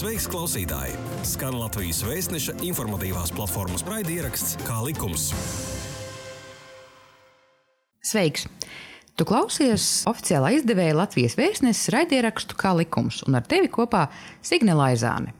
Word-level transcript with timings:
Sveiks, 0.00 0.24
klausītāji! 0.32 0.94
Skan 1.28 1.58
Latvijas 1.60 1.98
vēstneša 2.06 2.54
informatīvās 2.64 3.34
platformas 3.36 3.82
raidieraksts 3.84 4.54
Kā 4.64 4.78
likums. 4.80 5.26
Sveiks! 8.08 8.46
Tu 9.20 9.26
klausies 9.28 9.90
oficiālā 10.08 10.54
izdevēja 10.56 10.94
Latvijas 11.02 11.36
vēstneses 11.36 11.92
raidierakstu 11.92 12.56
Kā 12.56 12.72
likums, 12.78 13.20
un 13.28 13.36
ar 13.36 13.44
tevi 13.44 13.68
kopā 13.68 14.06
Signe 14.40 14.78
Laizāne. 14.78 15.34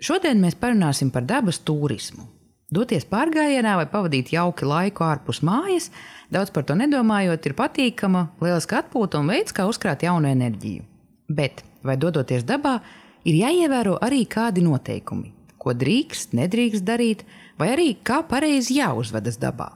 Šodien 0.00 0.40
mēs 0.40 0.56
parunāsim 0.56 1.12
par 1.12 1.28
dabas 1.28 1.60
turismu. 1.60 2.24
Doties 2.72 3.04
pārgājienā 3.12 3.76
vai 3.82 3.86
pavadīt 3.92 4.32
jauki 4.32 4.64
laiku 4.64 5.04
ārpus 5.04 5.44
mājas, 5.44 5.92
daudz 6.32 6.56
par 6.56 6.64
to 6.64 6.80
nedomājot, 6.80 7.52
ir 7.52 7.60
patīkama, 7.60 8.30
lieliska 8.40 8.80
atpūta 8.80 9.20
un 9.20 9.28
veids, 9.36 9.52
kā 9.52 9.68
uzkrāt 9.68 10.08
jaunu 10.08 10.32
enerģiju. 10.32 10.88
Bet, 11.28 11.66
vai 11.84 12.00
dodoties 12.00 12.48
dabā, 12.48 12.78
ir 13.24 13.38
jāievēro 13.40 13.96
arī 14.04 14.24
kādi 14.30 14.64
noteikumi, 14.64 15.32
ko 15.58 15.74
drīkst, 15.74 16.36
nedrīkst 16.36 16.84
darīt, 16.84 17.24
vai 17.58 17.72
arī 17.74 17.88
kā 18.02 18.22
pareizi 18.28 18.78
jāuzvedas 18.78 19.40
dabā. 19.42 19.72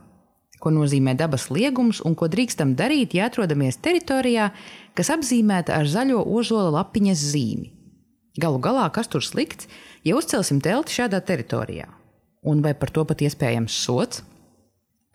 Ko 0.58 0.72
nozīmē 0.74 1.14
dabas 1.14 1.50
liegums 1.54 2.00
un 2.02 2.16
ko 2.18 2.26
drīkstam 2.30 2.74
darīt, 2.78 3.14
ja 3.14 3.28
atrodamies 3.30 3.78
teritorijā, 3.78 4.50
kas 4.98 5.12
apzīmēta 5.14 5.76
ar 5.78 5.86
zaļo 5.86 6.24
ozola 6.24 6.72
lapiņas 6.80 7.28
zīmi. 7.34 7.70
Galu 8.38 8.58
galā, 8.62 8.88
kas 8.94 9.10
tur 9.10 9.22
slikts, 9.22 9.70
ja 10.06 10.18
uzcelsim 10.18 10.58
telti 10.62 10.98
šādā 10.98 11.22
teritorijā? 11.22 11.88
un 12.42 12.60
vai 12.60 12.74
par 12.74 12.90
to 12.90 13.04
pat 13.04 13.22
iespējams 13.24 13.76
sots? 13.84 14.22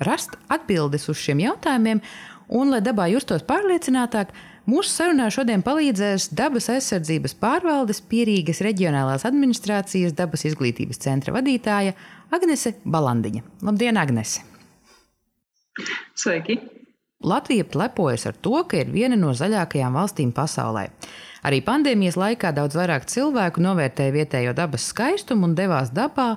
Rast 0.04 0.35
atbildes 0.52 1.07
uz 1.12 1.20
šiem 1.21 1.43
jautājumiem, 1.43 2.02
un, 2.54 2.71
lai 2.73 2.81
dabā 2.84 3.07
justos 3.13 3.45
pārliecinātāk, 3.48 4.34
mūsu 4.70 4.90
sarunā 4.90 5.30
šodien 5.34 5.63
palīdzēs 5.66 6.30
dabas 6.35 6.70
aizsardzības 6.73 7.35
pārvaldes 7.41 8.02
Pierīgas 8.09 8.62
reģionālās 8.66 9.26
administrācijas 9.27 10.16
dabas 10.17 10.45
izglītības 10.49 11.02
centra 11.04 11.35
vadītāja 11.35 11.96
Agnese 12.34 12.76
Balandiņa. 12.85 13.43
Labdien, 13.68 13.99
Agnese! 13.99 14.46
Sveiki! 16.15 16.60
Latvija 17.24 17.65
lepojas 17.79 18.26
ar 18.27 18.35
to, 18.35 18.57
ka 18.68 18.82
ir 18.82 18.91
viena 18.91 19.15
no 19.15 19.32
zaļākajām 19.32 19.96
valstīm 19.96 20.34
pasaulē. 20.35 20.90
Arī 21.48 21.62
pandēmijas 21.63 22.18
laikā 22.20 22.52
daudz 22.55 22.76
vairāk 22.76 23.07
cilvēku 23.12 23.63
novērtēja 23.63 24.15
vietējo 24.15 24.55
dabas 24.55 24.90
skaistumu 24.91 25.48
un 25.48 25.55
devās 25.55 25.91
dabā, 25.96 26.35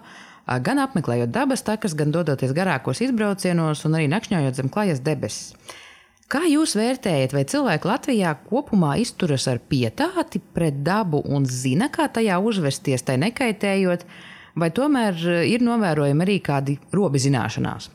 gan 0.63 0.79
apmeklējot 0.83 1.35
dabas 1.35 1.67
takas, 1.67 1.95
gan 1.99 2.15
dodoties 2.15 2.55
garākos 2.55 3.03
izbraucienos 3.03 3.83
un 3.87 3.99
arī 3.99 4.07
nakšņojot 4.15 4.59
zem 4.59 4.71
klajas 4.71 5.03
debesis. 5.03 5.57
Kā 6.27 6.41
jūs 6.51 6.73
vērtējat, 6.75 7.31
vai 7.37 7.45
cilvēki 7.47 7.87
Latvijā 7.87 8.33
kopumā 8.49 8.97
izturas 8.99 9.45
ar 9.47 9.61
pietāti 9.63 10.41
pret 10.43 10.81
dabu 10.83 11.21
un 11.23 11.47
zina, 11.47 11.87
kā 11.87 12.09
tajā 12.11 12.41
uzvesties, 12.43 13.05
tai 13.07 13.15
nekaitējot, 13.23 14.03
vai 14.59 14.71
tomēr 14.75 15.23
ir 15.47 15.63
novērojami 15.63 16.27
arī 16.27 16.37
kādi 16.43 16.77
robi 16.91 17.23
zināšanās? 17.23 17.93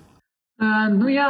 Nu 0.95 1.11
jā, 1.11 1.27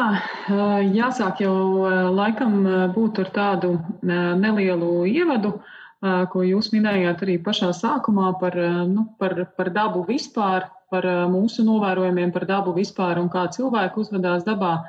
jāsāk 0.93 1.41
jau 1.41 1.89
laikam 2.13 2.61
būt 2.93 3.25
ar 3.25 3.33
tādu 3.33 3.73
nelielu 4.05 4.93
ievadu, 5.09 5.55
ko 6.01 6.45
jūs 6.45 6.69
minējāt 6.75 7.25
arī 7.25 7.41
pašā 7.41 7.73
sākumā 7.81 8.35
par, 8.37 8.61
nu, 8.93 9.09
par, 9.17 9.39
par 9.57 9.73
dabu 9.73 10.05
vispār, 10.05 10.69
par 10.93 11.07
mūsu 11.33 11.65
novērojumiem 11.65 12.29
par 12.35 12.45
dabu 12.45 12.77
vispār 12.77 13.17
un 13.23 13.29
kā 13.33 13.47
cilvēki 13.49 14.05
uzvedās 14.05 14.45
dabā. 14.45 14.83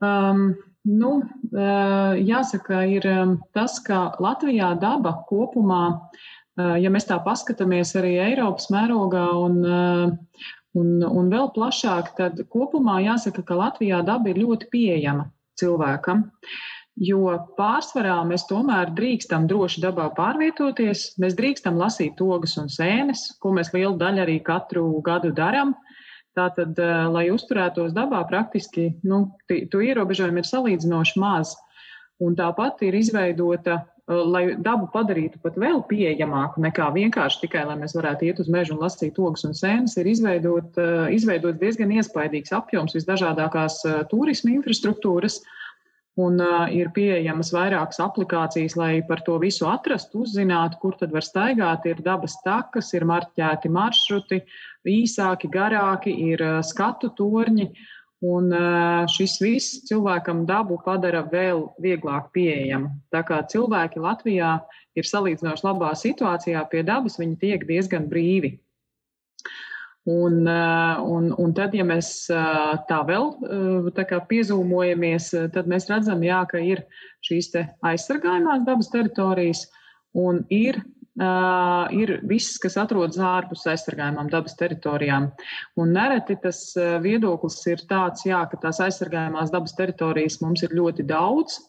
Um, 0.00 0.54
nu, 0.88 1.10
uh, 1.20 2.14
jāsaka, 2.20 2.82
ir 2.90 3.06
tas, 3.56 3.78
ka 3.84 4.14
Latvijā 4.22 4.74
daba 4.80 5.16
kopumā, 5.28 5.84
uh, 5.94 6.76
ja 6.80 6.92
mēs 6.92 7.08
tā 7.08 7.18
paskatāmies 7.24 7.94
arī 8.00 8.16
Eiropas 8.30 8.70
mērogā 8.74 9.24
un, 9.40 9.58
un, 10.74 10.92
un 11.08 11.32
vēl 11.32 11.50
plašāk, 11.56 12.14
tad 12.18 12.44
kopumā 12.52 13.00
jāsaka, 13.06 13.44
ka 13.46 13.58
Latvijā 13.58 14.04
daba 14.06 14.32
ir 14.32 14.42
ļoti 14.44 14.70
pieejama 14.72 15.28
cilvēkam. 15.60 16.28
Jo 16.94 17.32
pārsvarā 17.58 18.20
mēs 18.28 18.44
tomēr 18.46 18.92
drīkstam 18.94 19.48
droši 19.50 19.82
dabā 19.82 20.12
pārvietoties, 20.14 21.16
mēs 21.18 21.34
drīkstam 21.34 21.74
lasīt 21.80 22.20
ogas 22.22 22.54
un 22.60 22.70
sēnes, 22.70 23.32
ko 23.42 23.50
mēs 23.56 23.72
lielu 23.74 23.96
daļu 23.98 24.22
arī 24.22 24.36
katru 24.46 24.86
gadu 25.02 25.32
darām. 25.34 25.74
Tātad, 26.34 26.78
lai 27.14 27.28
uzturētos 27.30 27.92
dabā, 27.94 28.24
praktiski 28.26 28.88
nu, 29.06 29.28
to 29.48 29.82
ierobežojumu 29.86 30.42
ir 30.42 30.48
salīdzinoši 30.48 31.20
maz. 31.22 31.54
Un 32.22 32.34
tāpat 32.38 32.82
ir 32.86 32.96
izveidota, 32.98 33.84
lai 34.06 34.42
dabu 34.60 34.88
padarītu 34.92 35.38
pat 35.42 35.54
vēl 35.58 35.80
pieejamāku 35.88 36.62
nekā 36.62 36.90
vienkārši 36.94 37.44
tikai, 37.44 37.64
lai 37.68 37.78
mēs 37.80 37.94
varētu 37.96 38.26
iet 38.28 38.42
uz 38.42 38.50
mežu 38.50 38.74
un 38.74 38.82
lasīt 38.82 39.18
ogas 39.18 39.46
un 39.46 39.54
sēnes, 39.56 39.94
ir 39.98 40.10
izveidot, 40.10 40.78
izveidot 41.14 41.58
diezgan 41.62 41.94
iespaidīgs 41.94 42.54
apjoms 42.54 42.98
visdažādākās 42.98 43.80
turisma 44.10 44.56
infrastruktūras. 44.58 45.40
Uh, 45.40 45.60
Un 46.14 46.38
uh, 46.38 46.68
ir 46.70 46.92
pieejamas 46.94 47.48
vairākas 47.50 47.98
aplikācijas, 47.98 48.76
lai 48.78 49.00
par 49.06 49.24
to 49.26 49.34
visu 49.42 49.66
atrastu, 49.66 50.22
uzzinātu, 50.22 50.78
kur 50.78 50.94
tad 51.00 51.10
var 51.10 51.26
staigāt. 51.26 51.88
Ir 51.90 52.02
dabas 52.06 52.36
takas, 52.44 52.92
ir 52.94 53.06
marķēti 53.10 53.70
maršruti, 53.74 54.38
īsāki, 54.88 55.50
garāki, 55.52 56.14
ir 56.32 56.42
skatu 56.66 57.12
torņi. 57.16 57.70
Un 58.24 58.48
šis 59.10 59.34
viss 59.42 59.80
cilvēkam 59.84 60.46
dabu 60.48 60.78
padara 60.84 61.20
vēl 61.28 61.66
vieglāk 61.82 62.30
pieejamu. 62.32 62.88
Tā 63.12 63.20
kā 63.26 63.42
cilvēki 63.52 64.00
Latvijā 64.00 64.54
ir 64.96 65.08
salīdzinoši 65.08 65.66
labā 65.66 65.90
situācijā 65.98 66.62
pie 66.72 66.84
dabas, 66.88 67.18
viņi 67.20 67.36
tiek 67.42 67.66
diezgan 67.68 68.08
brīvi. 68.08 68.54
Un, 70.04 70.42
un, 70.44 71.30
un 71.40 71.52
tad, 71.56 71.72
ja 71.76 71.84
mēs 71.88 72.08
tā 72.88 72.98
vēl 73.08 73.30
tā 73.96 74.04
kā 74.08 74.18
piezūmojamies, 74.28 75.30
tad 75.54 75.68
mēs 75.68 75.88
redzam, 75.88 76.20
jā, 76.24 76.42
ka 76.48 76.60
ir 76.60 76.82
šīs 77.24 77.54
aizsargājumās 77.80 78.66
dabas 78.66 78.92
teritorijas 78.92 79.64
un 80.12 80.42
ir, 80.52 80.82
uh, 81.20 81.90
ir 81.94 82.18
viss, 82.28 82.56
kas 82.62 82.78
atrodas 82.80 83.18
ārpus 83.18 83.66
aizsargājumām 83.70 84.30
dabas 84.32 84.56
teritorijām. 84.60 85.30
Un 85.80 85.94
nereti 85.96 86.36
tas 86.42 86.62
viedoklis 87.04 87.60
ir 87.70 87.84
tāds, 87.90 88.26
jā, 88.26 88.42
ka 88.50 88.60
tās 88.66 88.80
aizsargājumās 88.84 89.54
dabas 89.54 89.76
teritorijas 89.78 90.40
mums 90.42 90.66
ir 90.66 90.74
ļoti 90.74 91.06
daudz. 91.06 91.60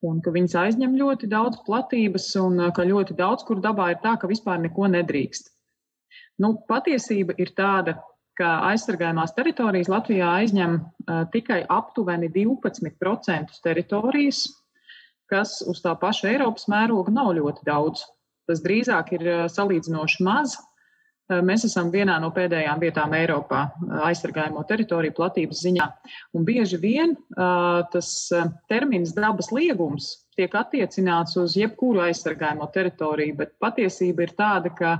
Un 0.00 0.22
ka 0.24 0.32
viņas 0.32 0.54
aizņem 0.56 0.94
ļoti 0.96 1.28
daudz 1.28 1.58
platības, 1.66 2.30
un 2.40 2.70
ka 2.72 2.86
ļoti 2.88 3.16
daudz 3.18 3.44
kur 3.44 3.60
dabā 3.60 3.90
ir 3.92 3.98
tā, 4.00 4.14
ka 4.16 4.30
vispār 4.30 4.62
neko 4.62 4.88
nedrīkst. 4.88 5.50
Nu, 6.40 6.54
patiesība 6.68 7.36
ir 7.36 7.52
tāda, 7.52 7.98
ka 8.40 8.54
aizsargājumās 8.70 9.34
teritorijas 9.36 9.90
Latvijā 9.92 10.30
aizņem 10.40 10.78
uh, 10.78 11.24
tikai 11.34 11.60
aptuveni 11.68 12.30
12% 12.32 13.60
teritorijas, 13.64 14.46
kas 15.30 15.58
uz 15.68 15.82
tā 15.84 15.92
paša 16.00 16.30
Eiropas 16.32 16.64
mēroga 16.72 17.12
nav 17.12 17.34
ļoti 17.36 17.66
daudz. 17.68 18.06
Tas 18.50 18.64
drīzāk 18.64 19.14
ir 19.16 19.24
uh, 19.28 19.44
salīdzinoši 19.50 20.26
maz. 20.26 20.56
Uh, 21.30 21.38
mēs 21.46 21.64
esam 21.68 21.92
vienā 21.94 22.18
no 22.22 22.32
pēdējām 22.34 22.82
vietām 22.82 23.14
Eiropā 23.16 23.62
aizsargājamo 24.10 24.66
teritoriju 24.68 25.14
platības 25.16 25.62
ziņā. 25.66 25.86
Un 26.34 26.44
bieži 26.48 26.80
vien 26.82 27.14
tas 27.94 28.10
termins 28.70 29.14
dabas 29.14 29.52
liegums 29.54 30.10
tiek 30.34 30.54
attiecināts 30.58 31.38
uz 31.38 31.54
jebkuru 31.58 32.02
aizsargājamo 32.08 32.66
teritoriju, 32.74 33.38
bet 33.38 33.54
patiesība 33.62 34.26
ir 34.26 34.34
tāda, 34.38 34.74
ka 34.74 34.92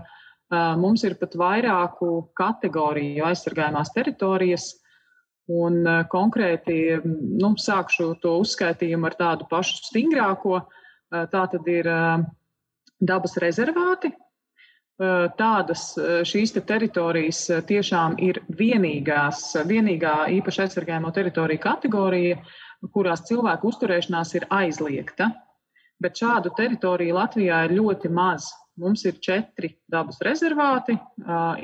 Mums 0.50 1.04
ir 1.06 1.14
pat 1.14 1.36
vairāku 1.38 2.08
kategoriju 2.38 3.22
aizsargājumās 3.28 3.92
teritorijas, 3.94 4.64
un 5.50 5.84
konkrēti 6.10 6.78
nu, 7.06 7.52
sākšu 7.54 8.16
to 8.22 8.36
uzskaitījumu 8.42 9.06
ar 9.06 9.16
tādu 9.18 9.46
pašu 9.50 9.78
stingrāko. 9.86 10.64
Tā 11.10 11.44
tad 11.54 11.70
ir 11.70 11.86
dabas 13.00 13.36
rezervāti. 13.42 14.12
Tādas 15.00 15.84
šīs 16.28 16.52
te 16.52 16.60
teritorijas 16.68 17.46
tiešām 17.68 18.18
ir 18.20 18.42
vienīgās, 18.52 19.54
vienīgā 19.64 20.16
īpaši 20.36 20.66
aizsargājamo 20.66 21.12
teritoriju 21.16 21.62
kategorija, 21.62 22.40
kurās 22.92 23.24
cilvēku 23.28 23.70
uzturēšanās 23.72 24.34
ir 24.36 24.46
aizliegta. 24.52 25.30
Bet 26.00 26.20
šādu 26.20 26.52
teritoriju 26.56 27.16
Latvijā 27.16 27.62
ir 27.66 27.76
ļoti 27.78 28.10
maz. 28.12 28.50
Mums 28.80 29.04
ir 29.08 29.16
četri 29.20 29.74
dabas 29.88 30.20
rezervāti, 30.24 30.94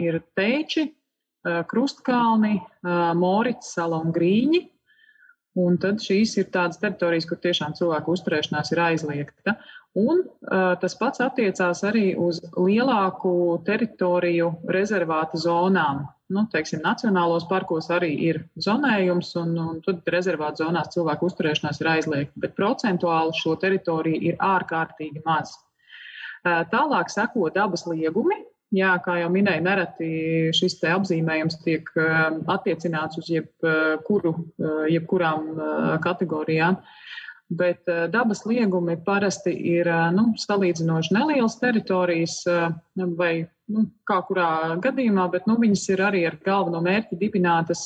ir 0.00 0.19
teiči, 0.37 0.89
krustkalni, 1.69 2.59
Morits, 3.17 3.75
sala 3.77 4.00
un 4.00 4.12
grīņi. 4.17 4.62
Un 5.56 5.79
tad 5.81 6.03
šīs 6.05 6.35
ir 6.41 6.50
tādas 6.53 6.81
teritorijas, 6.82 7.25
kur 7.29 7.41
tiešām 7.41 7.73
cilvēku 7.79 8.12
uzturēšanās 8.12 8.73
ir 8.75 8.82
aizliegta. 8.91 9.56
Un 9.96 10.19
tas 10.82 10.94
pats 11.00 11.22
attiecās 11.25 11.81
arī 11.88 12.10
uz 12.20 12.43
lielāku 12.52 13.31
teritoriju 13.64 14.50
rezervāta 14.76 15.40
zonām. 15.40 16.02
Nu, 16.28 16.43
teiksim, 16.52 16.82
nacionālos 16.82 17.46
parkos 17.48 17.87
arī 17.94 18.10
ir 18.26 18.40
zonējums, 18.60 19.31
un, 19.40 19.54
un 19.62 19.78
tad 19.87 20.02
rezervāta 20.12 20.64
zonās 20.64 20.90
cilvēku 20.93 21.31
uzturēšanās 21.31 21.81
ir 21.81 21.90
aizliegta, 21.94 22.43
bet 22.43 22.56
procentuāli 22.58 23.38
šo 23.38 23.54
teritoriju 23.62 24.20
ir 24.32 24.37
ārkārtīgi 24.43 25.22
maz. 25.25 25.54
Tālāk 26.44 27.10
seko 27.14 27.48
dabas 27.54 27.87
liegumi. 27.88 28.43
Jā, 28.75 28.96
kā 29.00 29.20
jau 29.20 29.28
minēju, 29.31 29.62
nereti 29.62 30.08
šis 30.58 30.81
apzīmējums 30.90 31.60
tiek 31.62 31.87
attiecināts 32.50 33.20
uz 33.22 33.31
jebkuru, 33.31 34.34
jebkurām 34.90 35.52
kategorijām. 36.02 36.81
Bet 37.46 37.87
dabas 38.10 38.40
liegumi 38.43 38.96
parasti 39.06 39.52
ir 39.70 39.87
nu, 40.16 40.32
salīdzinoši 40.43 41.14
nelielas 41.14 41.54
teritorijas, 41.60 42.40
vai 43.20 43.46
nu, 43.70 43.84
kā 44.02 44.16
kurā 44.26 44.48
gadījumā, 44.82 45.28
bet 45.31 45.46
nu, 45.46 45.54
viņas 45.62 45.84
ir 45.94 46.02
arī 46.08 46.25
ar 46.26 46.40
galveno 46.43 46.81
mērķi 46.82 47.20
dibinātas, 47.20 47.84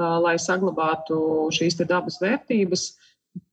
lai 0.00 0.38
saglabātu 0.40 1.18
šīs 1.52 1.76
dabas 1.84 2.16
vērtības 2.24 2.86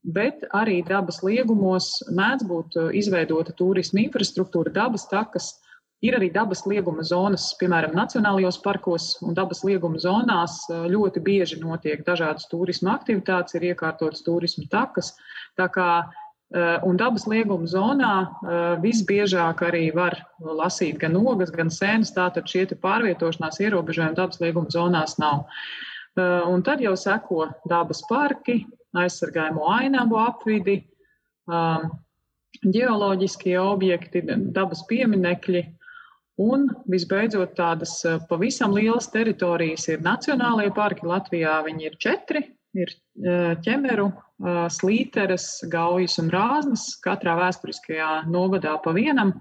bet 0.04 0.44
arī 0.54 0.80
dabas 0.86 1.20
liegumos 1.24 1.98
mēdz 2.12 2.46
būt 2.48 2.78
uh, 2.80 2.88
izveidota 2.96 3.54
turisma 3.56 4.04
infrastruktūra, 4.04 4.72
dabas 4.72 5.08
takas. 5.10 5.54
Ir 6.04 6.18
arī 6.18 6.28
dabas 6.32 6.66
lieguma 6.68 7.00
zonas, 7.06 7.46
piemēram, 7.56 7.94
nacionālajos 7.96 8.58
parkos 8.64 9.14
un 9.24 9.36
dabas 9.36 9.62
lieguma 9.64 10.00
zonās 10.02 10.58
uh, 10.68 10.84
ļoti 10.90 11.22
bieži 11.24 11.60
notiek 11.62 12.04
dažādas 12.06 12.48
turisma 12.50 12.96
aktivitātes, 12.98 13.56
ir 13.56 13.70
iekārtotas 13.72 14.24
turisma 14.26 14.68
takas. 14.70 15.14
Tā 15.58 15.68
kā, 15.72 15.88
uh, 16.04 16.24
un 16.86 16.96
dabas 16.96 17.26
lieguma 17.26 17.66
zonā 17.66 18.14
visbiežāk 18.82 19.64
arī 19.66 19.88
var 19.94 20.20
lasīt 20.38 21.00
gan 21.02 21.16
ogas, 21.18 21.50
gan 21.50 21.72
sēnes, 21.72 22.14
tātad 22.14 22.46
šie 22.46 22.66
pārvietošanās 22.78 23.60
ierobežojumi 23.64 24.14
dabas 24.14 24.40
lieguma 24.40 24.70
zonās 24.70 25.18
nav. 25.18 25.48
Un 26.14 26.62
tad 26.62 26.78
jau 26.78 26.94
seko 26.94 27.48
dabas 27.66 28.04
parki, 28.06 28.60
aizsargājamo 28.94 29.66
ainavu 29.66 30.20
apvidi, 30.22 30.76
um, 31.50 31.88
ģeoloģiskie 32.62 33.56
objekti, 33.58 34.22
dabas 34.54 34.84
pieminekļi. 34.86 35.64
Un 36.44 36.68
visbeidzot, 36.90 37.56
tādas 37.58 38.00
pavisam 38.30 38.72
lielas 38.74 39.06
teritorijas 39.10 39.88
ir 39.90 40.00
nacionālajie 40.02 40.72
parki. 40.74 41.06
Latvijā 41.06 41.60
viņi 41.66 41.86
ir 41.86 41.98
četri. 42.02 42.42
Ir 42.74 42.90
ķemeru, 43.62 44.08
slīteres, 44.42 45.64
gaujas 45.70 46.18
un 46.22 46.30
rāznas, 46.34 46.88
katrā 47.04 47.36
vēsturiskajā 47.38 48.24
novadā 48.30 48.76
pa 48.82 48.94
vienam. 48.96 49.34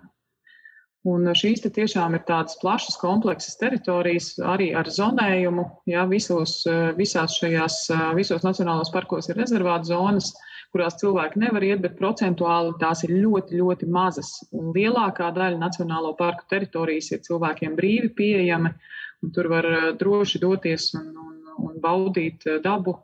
Un 1.04 1.28
šīs 1.36 1.66
tiešām 1.66 2.13
ir 2.16 2.22
tādas 2.24 2.56
plašas, 2.62 2.95
kompleksas 3.01 3.57
teritorijas, 3.60 4.38
arī 4.40 4.69
ar 4.72 4.88
zonējumu. 4.88 5.66
Ja, 5.92 6.06
visos, 6.07 6.62
visās 6.95 7.36
šajās, 7.42 7.90
visos 8.16 8.45
nacionālos 8.45 8.92
parkos 8.94 9.28
ir 9.28 9.36
rezervāta 9.42 9.90
zonas, 9.90 10.31
kurās 10.72 10.96
cilvēki 11.01 11.42
nevar 11.44 11.66
iet, 11.68 11.81
bet 11.84 12.00
procentuāli 12.00 12.72
tās 12.80 13.04
ir 13.04 13.18
ļoti, 13.18 13.60
ļoti 13.60 13.89
mazas. 13.92 14.31
Un 14.56 14.72
lielākā 14.78 15.34
daļa 15.36 15.60
nacionālo 15.60 16.13
parku 16.16 16.48
teritorijas 16.50 17.12
ir 17.12 17.22
cilvēkiem 17.28 17.75
brīvi 17.75 18.13
pieejami, 18.16 18.72
un 19.24 19.36
tur 19.36 19.51
var 19.51 19.68
droši 20.00 20.39
doties 20.39 20.94
un, 20.96 21.12
un, 21.12 21.32
un 21.63 21.77
baudīt 21.83 22.45
dabu 22.63 22.98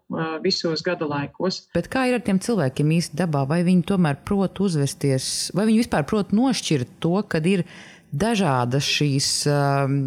visos 0.43 0.83
gada 0.85 1.07
laikos. 1.09 1.63
Bet 1.75 1.89
kā 1.91 2.07
ir 2.09 2.19
ar 2.19 2.25
tiem 2.25 2.41
cilvēkiem 2.43 2.95
īsti 2.99 3.19
dabā? 3.21 3.45
Vai 3.49 3.61
viņi 3.67 3.87
tomēr 3.91 4.19
prot 4.27 4.61
uzvesties, 4.65 5.49
vai 5.55 5.67
viņi 5.69 5.83
vispār 5.83 6.05
prot 6.09 6.35
nošķirt 6.35 6.99
to, 7.03 7.15
kad 7.31 7.47
ir 7.49 7.65
dažādas 8.09 8.87
šīs 8.89 9.27
um, 9.49 9.97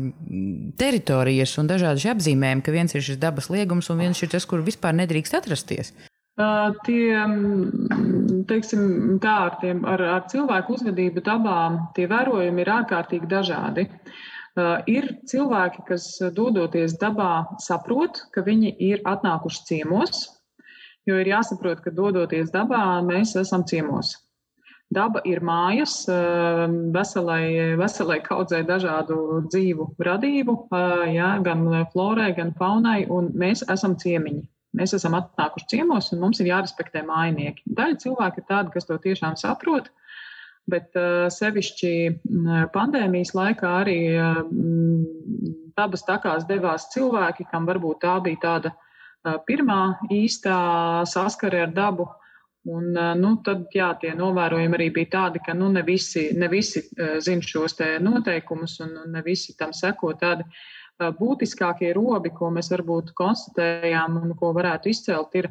teritorijas 0.79 1.55
un 1.63 1.69
dažādi 1.71 2.09
apzīmējumi, 2.11 2.65
ka 2.67 2.75
viens 2.75 2.97
ir 2.97 3.05
šis 3.05 3.21
dabas 3.23 3.49
liegums 3.53 3.91
un 3.93 4.03
viens 4.03 4.23
ir 4.23 4.33
tas, 4.33 4.47
kur 4.49 4.65
vispār 4.67 4.97
nedrīkst 4.99 5.39
atrasties? 5.39 5.93
Uh, 6.41 6.73
tie, 6.87 7.13
teiksim, 8.49 8.83
tā 9.23 9.35
ar, 9.47 9.57
tiem, 9.61 9.85
ar, 9.87 10.03
ar 10.17 10.23
cilvēku 10.33 10.79
uzvedību 10.79 11.23
dabā, 11.27 11.59
tie 11.95 12.09
vērojumi 12.11 12.65
ir 12.65 12.71
ārkārtīgi 12.81 13.29
dažādi. 13.31 13.85
Uh, 13.87 14.21
ir 14.87 15.09
cilvēki, 15.29 15.85
kas 15.89 16.07
dodoties 16.35 16.97
dabā, 17.01 17.59
saprot, 17.63 18.25
ka 18.35 18.45
viņi 18.45 18.75
ir 18.85 19.03
atnākuši 19.09 19.65
ciemos, 19.71 20.27
jo 21.09 21.17
ir 21.19 21.33
jāsaprot, 21.33 21.81
ka 21.85 21.91
dodoties 21.91 22.53
dabā, 22.53 23.01
mēs 23.07 23.37
esam 23.41 23.65
ciemos. 23.65 24.17
Daba 24.93 25.23
ir 25.25 25.41
mājas 25.41 26.05
veselai, 26.93 27.77
veselai 27.81 28.19
kaudzei 28.21 28.61
dažādu 28.69 29.47
dzīvu 29.49 29.95
radību, 30.05 30.57
jā, 31.15 31.31
gan 31.47 31.65
florai, 31.95 32.35
gan 32.37 32.53
faunai, 32.59 33.07
un 33.09 33.31
mēs 33.33 33.65
esam 33.73 33.97
ciemiņi. 33.97 34.45
Mēs 34.77 34.95
esam 34.97 35.17
atnākuši 35.17 35.69
ciemos, 35.69 36.13
un 36.13 36.21
mums 36.23 36.41
ir 36.41 36.49
jārespektē 36.49 37.03
mājnieki. 37.09 37.65
Daļa 37.77 37.99
cilvēku 38.05 38.41
ir 38.41 38.47
tāda, 38.49 38.73
kas 38.73 38.89
to 38.89 38.97
tiešām 39.01 39.37
saprot, 39.41 39.91
bet 40.71 40.95
sevišķi 41.35 41.93
pandēmijas 42.75 43.35
laikā 43.35 43.73
arī 43.83 43.99
dabas 45.77 46.07
takās 46.07 46.47
devās 46.49 46.89
cilvēki, 46.95 47.49
kam 47.51 47.67
varbūt 47.67 48.03
tā 48.05 48.19
bija 48.25 48.43
tāda 48.47 48.75
pirmā 49.47 49.83
īstā 50.11 50.59
saskare 51.09 51.65
ar 51.67 51.75
dabu 51.75 52.09
Un, 52.71 52.93
nu, 53.19 53.31
tad, 53.43 53.65
jā, 53.75 53.89
tie 53.99 54.13
novērojumi 54.15 54.77
arī 54.79 54.87
bija 54.95 55.11
tādi, 55.17 55.41
ka 55.43 55.55
nu, 55.59 55.67
ne 55.75 55.83
visi, 55.83 56.29
ne 56.39 56.47
visi 56.51 56.85
zina 57.19 57.43
šos 57.43 57.75
noteikumus 58.05 58.77
un 58.85 58.93
ne 59.11 59.23
visi 59.27 59.57
tam 59.59 59.73
seko. 59.75 60.13
Tādi 60.21 60.47
būtiskākie 61.19 61.91
robi, 61.97 62.31
ko 62.31 62.53
mēs 62.55 62.71
varbūt 62.71 63.11
konstatējām 63.19 64.21
un 64.21 64.37
ko 64.39 64.53
varētu 64.55 64.93
izcelt, 64.95 65.35
ir 65.35 65.51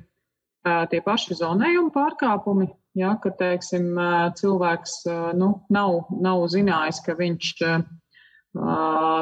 tie 0.64 1.02
paši 1.04 1.36
zonējuma 1.42 1.92
pārkāpumi. 1.92 2.70
Ja, 2.98 3.14
ka, 3.24 3.32
teiksim, 3.40 3.94
cilvēks 4.36 4.96
nu, 5.40 5.54
nav, 5.72 6.10
nav 6.12 6.42
zinājis, 6.52 7.00
ka 7.06 7.16
viņš 7.16 7.52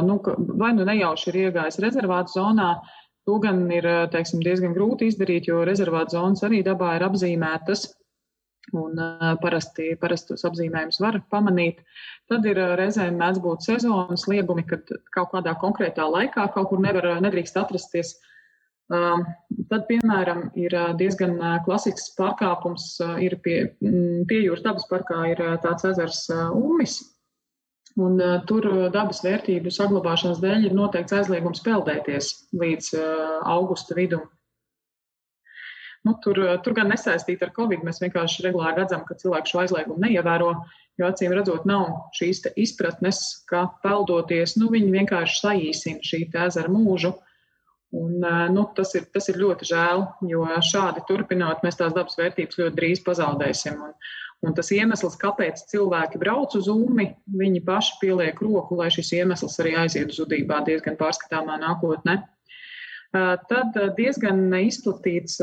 nu, 0.08 0.16
vai 0.58 0.72
nu 0.74 0.88
nejauši 0.90 1.30
ir 1.30 1.38
iegājis 1.44 1.78
rezervātu 1.84 2.40
zonā, 2.40 2.72
To 3.30 3.36
gan 3.38 3.60
ir 3.70 3.86
teiksim, 4.10 4.40
diezgan 4.42 4.72
grūti 4.74 5.06
izdarīt, 5.12 5.52
jo 5.52 5.60
rezervāta 5.68 6.16
zonas 6.16 6.42
arī 6.48 6.64
dabā 6.66 6.96
ir 6.98 7.04
apzīmētas. 7.06 7.84
Un 8.74 8.98
parasti, 9.44 9.92
parasti 10.02 10.32
tos 10.34 10.48
apzīmējumus 10.50 10.98
var 11.04 11.20
pamanīt. 11.34 11.84
Tad 12.30 12.48
ir 12.50 12.58
reizēm 12.80 13.22
mēdz 13.22 13.42
būt 13.44 13.68
sezonas 13.68 14.26
liegumi, 14.30 14.66
kad 14.72 14.90
kaut 15.14 15.30
kādā 15.36 15.54
konkrētā 15.62 16.10
laikā 16.10 16.48
kaut 16.56 16.72
kur 16.72 16.82
nevar, 16.82 17.12
nedrīkst 17.22 17.62
atrasties. 17.62 18.16
Uh, 18.16 18.39
tad, 18.90 19.84
piemēram, 19.90 20.48
ir 20.58 20.74
diezgan 20.98 21.38
klasisks 21.66 22.16
pārkāpums. 22.18 22.92
Ir 23.22 23.38
pie, 23.46 23.58
pie 23.80 24.42
jūras 24.42 24.66
dabas 24.66 24.90
parkā 24.90 25.22
ir 25.30 25.44
tāds 25.64 25.86
ezers 25.92 26.26
Umis, 26.58 27.00
Un, 28.00 28.20
uh, 28.22 28.38
tur 28.48 28.66
dabas 28.94 29.24
vērtību 29.26 29.72
saglabāšanas 29.74 30.40
dēļ 30.44 30.68
ir 30.70 30.76
noteikts 30.78 31.16
aizliegums 31.18 31.64
peldēties 31.66 32.30
līdz 32.62 32.92
uh, 32.96 33.40
augusta 33.50 33.98
vidum. 33.98 34.28
Nu, 36.08 36.14
tur, 36.24 36.38
tur 36.64 36.76
gan 36.78 36.88
nesaistīti 36.94 37.44
ar 37.44 37.52
covid. 37.58 37.82
Mēs 37.84 38.00
vienkārši 38.00 38.46
regulāri 38.46 38.80
redzam, 38.80 39.02
ka 39.08 39.18
cilvēki 39.20 39.52
šo 39.52 39.64
aizliegumu 39.66 40.00
neievēro. 40.06 40.54
Jo 41.00 41.10
acīm 41.12 41.34
redzot, 41.36 41.66
nav 41.68 42.12
šīs 42.16 42.46
izpratnes, 42.60 43.20
ka 43.52 43.66
peldoties, 43.84 44.56
nu, 44.60 44.70
viņi 44.72 44.94
vienkārši 44.96 45.42
saīsina 45.42 46.08
šī 46.08 46.22
ezera 46.46 46.72
mūžu. 46.72 47.14
Un, 47.96 48.22
nu, 48.54 48.64
tas, 48.78 48.92
ir, 48.94 49.08
tas 49.10 49.32
ir 49.32 49.40
ļoti 49.42 49.66
žēl, 49.72 50.04
jo 50.30 50.44
šādi 50.62 51.02
turpinot, 51.08 51.64
mēs 51.66 51.80
tās 51.80 51.96
dabas 51.96 52.20
vērtības 52.20 52.60
ļoti 52.62 52.78
drīz 52.78 53.02
pazaudēsim. 53.08 53.80
Un, 53.88 53.96
Un 54.48 54.54
tas 54.56 54.70
iemesls, 54.72 55.18
kāpēc 55.20 55.66
cilvēki 55.68 56.20
brauc 56.22 56.54
uz 56.56 56.70
UMI, 56.72 57.10
viņi 57.42 57.60
paši 57.66 57.98
pieliek 58.00 58.38
roku, 58.40 58.78
lai 58.80 58.88
šis 58.94 59.12
iemesls 59.18 59.60
arī 59.60 59.74
aiziet 59.82 60.14
zudībā 60.16 60.62
diezgan 60.68 60.96
pārskatāmā 61.00 61.58
nākotnē. 61.60 62.22
Tad 63.12 63.76
diezgan 63.98 64.46
izplatīts, 64.62 65.40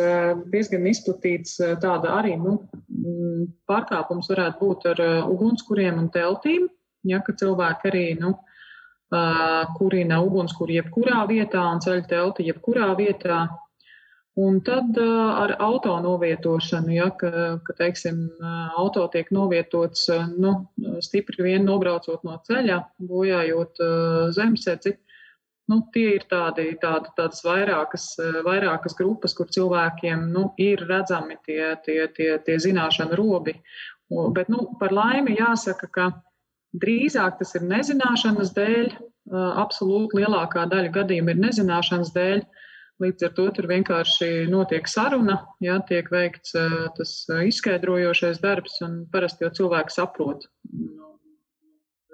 diezgan 0.52 0.86
izplatīts 0.88 1.58
tāda 1.82 2.14
arī 2.22 2.36
nu, 2.40 2.54
mm, 2.88 3.44
pārkāpums 3.68 4.30
varētu 4.32 4.62
būt 4.62 4.88
ar 4.94 5.02
ugunskuriem 5.34 5.98
un 6.00 6.08
teltīm, 6.14 6.68
ja, 7.10 7.20
ka 7.26 7.34
cilvēki 7.36 7.90
arī 7.90 8.06
nu, 8.22 8.32
kurina 9.76 10.18
ugunskura 10.24 10.80
jebkurā 10.80 11.22
vietā 11.30 11.62
un 11.72 11.80
ceļ 11.80 12.02
telti 12.10 12.48
jebkurā 12.48 12.90
vietā. 12.98 13.46
Un 14.36 14.58
tad 14.60 14.98
ar 15.00 15.54
auto 15.64 15.94
novietošanu, 16.04 16.90
ja, 16.92 17.06
ka, 17.16 17.30
ka 17.64 17.72
teiksim, 17.78 18.26
auto 18.76 19.06
tiek 19.08 19.30
novietots 19.32 20.10
nu, 20.36 20.68
stipri 21.00 21.46
vien 21.46 21.64
nobraucot 21.64 22.26
no 22.26 22.36
ceļa, 22.44 22.82
bojājot 23.00 23.80
zemesēdzi, 24.36 24.92
nu, 25.72 25.80
tie 25.94 26.18
ir 26.18 26.26
tādi, 26.30 26.68
tādi, 26.82 27.10
tādas 27.16 27.40
vairākas, 27.46 28.10
vairākas 28.44 28.98
grupas, 28.98 29.34
kur 29.38 29.48
cilvēkiem 29.48 30.28
nu, 30.34 30.50
ir 30.60 30.84
redzami 30.84 31.38
tie, 31.46 31.72
tie, 31.86 32.02
tie, 32.12 32.36
tie 32.44 32.58
zināšanu 32.62 33.16
robi. 33.16 33.56
Bet 34.36 34.52
nu, 34.52 34.68
par 34.80 34.92
laimi 34.94 35.34
jāsaka, 35.40 35.88
ka 35.90 36.10
drīzāk 36.82 37.38
tas 37.40 37.54
ir 37.58 37.66
nezināšanas 37.68 38.52
dēļ, 38.56 38.92
absolūti 39.62 40.22
lielākā 40.22 40.66
daļa 40.70 40.92
gadījumu 41.00 41.34
ir 41.34 41.42
nezināšanas 41.48 42.12
dēļ. 42.14 42.44
Līdz 43.04 43.26
ar 43.26 43.32
to 43.36 43.44
tur 43.52 43.66
vienkārši 43.68 44.28
notiek 44.48 44.86
saruna, 44.88 45.42
jā, 45.60 45.74
tiek 45.88 46.06
veikts 46.08 46.54
tas 46.96 47.10
izskaidrojošais 47.28 48.40
darbs, 48.40 48.78
un 48.86 49.02
parasti 49.12 49.44
jau 49.44 49.52
cilvēki 49.58 49.92
saprot 49.92 50.46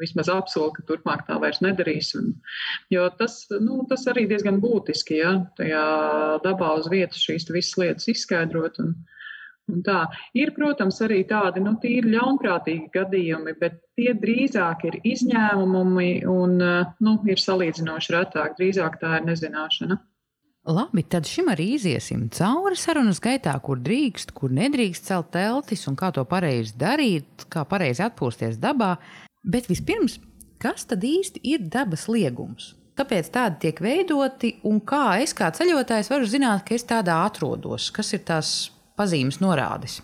vismaz 0.03 0.31
apsolu, 0.33 0.73
ka 0.75 0.85
turpmāk 0.89 1.25
tā 1.29 1.39
vairs 1.43 1.61
nedarīs. 1.65 2.13
Un, 2.19 2.33
jo 2.93 3.07
tas, 3.19 3.45
nu, 3.63 3.83
tas 3.91 4.07
arī 4.11 4.27
diezgan 4.31 4.61
būtiski, 4.63 5.21
ja 5.21 5.37
tajā 5.59 5.85
dabā 6.43 6.75
uz 6.81 6.89
vietas 6.93 7.23
šīs 7.23 7.47
visas 7.53 7.79
lietas 7.81 8.09
izskaidrot. 8.11 8.81
Un, 8.83 8.95
un 8.97 9.22
tā. 9.87 10.07
Ir, 10.39 10.53
protams, 10.57 11.01
arī 11.05 11.23
tādi 11.29 11.63
nu, 11.65 11.75
tīri 11.83 12.15
ļaunprātīgi 12.15 12.91
gadījumi, 12.95 13.57
bet 13.61 13.81
tie 13.99 14.13
drīzāk 14.19 14.87
ir 14.91 15.01
izņēmumi 15.15 16.13
un 16.31 16.57
nu, 16.61 17.19
ir 17.29 17.43
salīdzinoši 17.43 18.17
retāk. 18.17 18.57
Drīzāk 18.59 18.99
tā 19.03 19.19
ir 19.21 19.29
nezināšana. 19.31 19.99
Labi, 20.63 21.03
tad 21.03 21.27
šim 21.27 21.49
arī 21.51 21.73
iziesim 21.75 22.29
cauri 22.31 22.77
sarunas 22.79 23.19
gaitā, 23.23 23.57
kur 23.67 23.81
drīkst, 23.83 24.31
kur 24.37 24.53
nedrīkst 24.55 25.09
celt 25.09 25.33
teltis 25.35 25.89
un 25.91 25.97
kā 25.99 26.13
to 26.15 26.23
pareizi 26.23 26.77
darīt, 26.79 27.49
kā 27.51 27.65
pareizi 27.67 28.05
atpūsties 28.07 28.61
dabā. 28.63 28.93
Bet 29.43 29.67
vispirms, 29.67 30.21
kas 30.63 30.87
tad 30.87 31.03
īsti 31.03 31.43
ir 31.51 31.67
dabas 31.67 32.07
liegums? 32.07 32.77
Kāpēc 32.95 33.33
tādi 33.35 33.59
tiek 33.65 33.83
veidoti 33.83 34.53
un 34.69 34.79
kā 34.87 35.19
es 35.25 35.35
kā 35.35 35.49
ceļotājs 35.51 36.13
varu 36.13 36.31
zināt, 36.31 36.63
ka 36.69 36.77
es 36.77 36.87
tādā 36.87 37.19
atrodos? 37.25 37.89
Kas 37.91 38.13
ir 38.15 38.23
tās 38.29 38.71
pazīmes 39.03 39.43
norādes? 39.43 40.01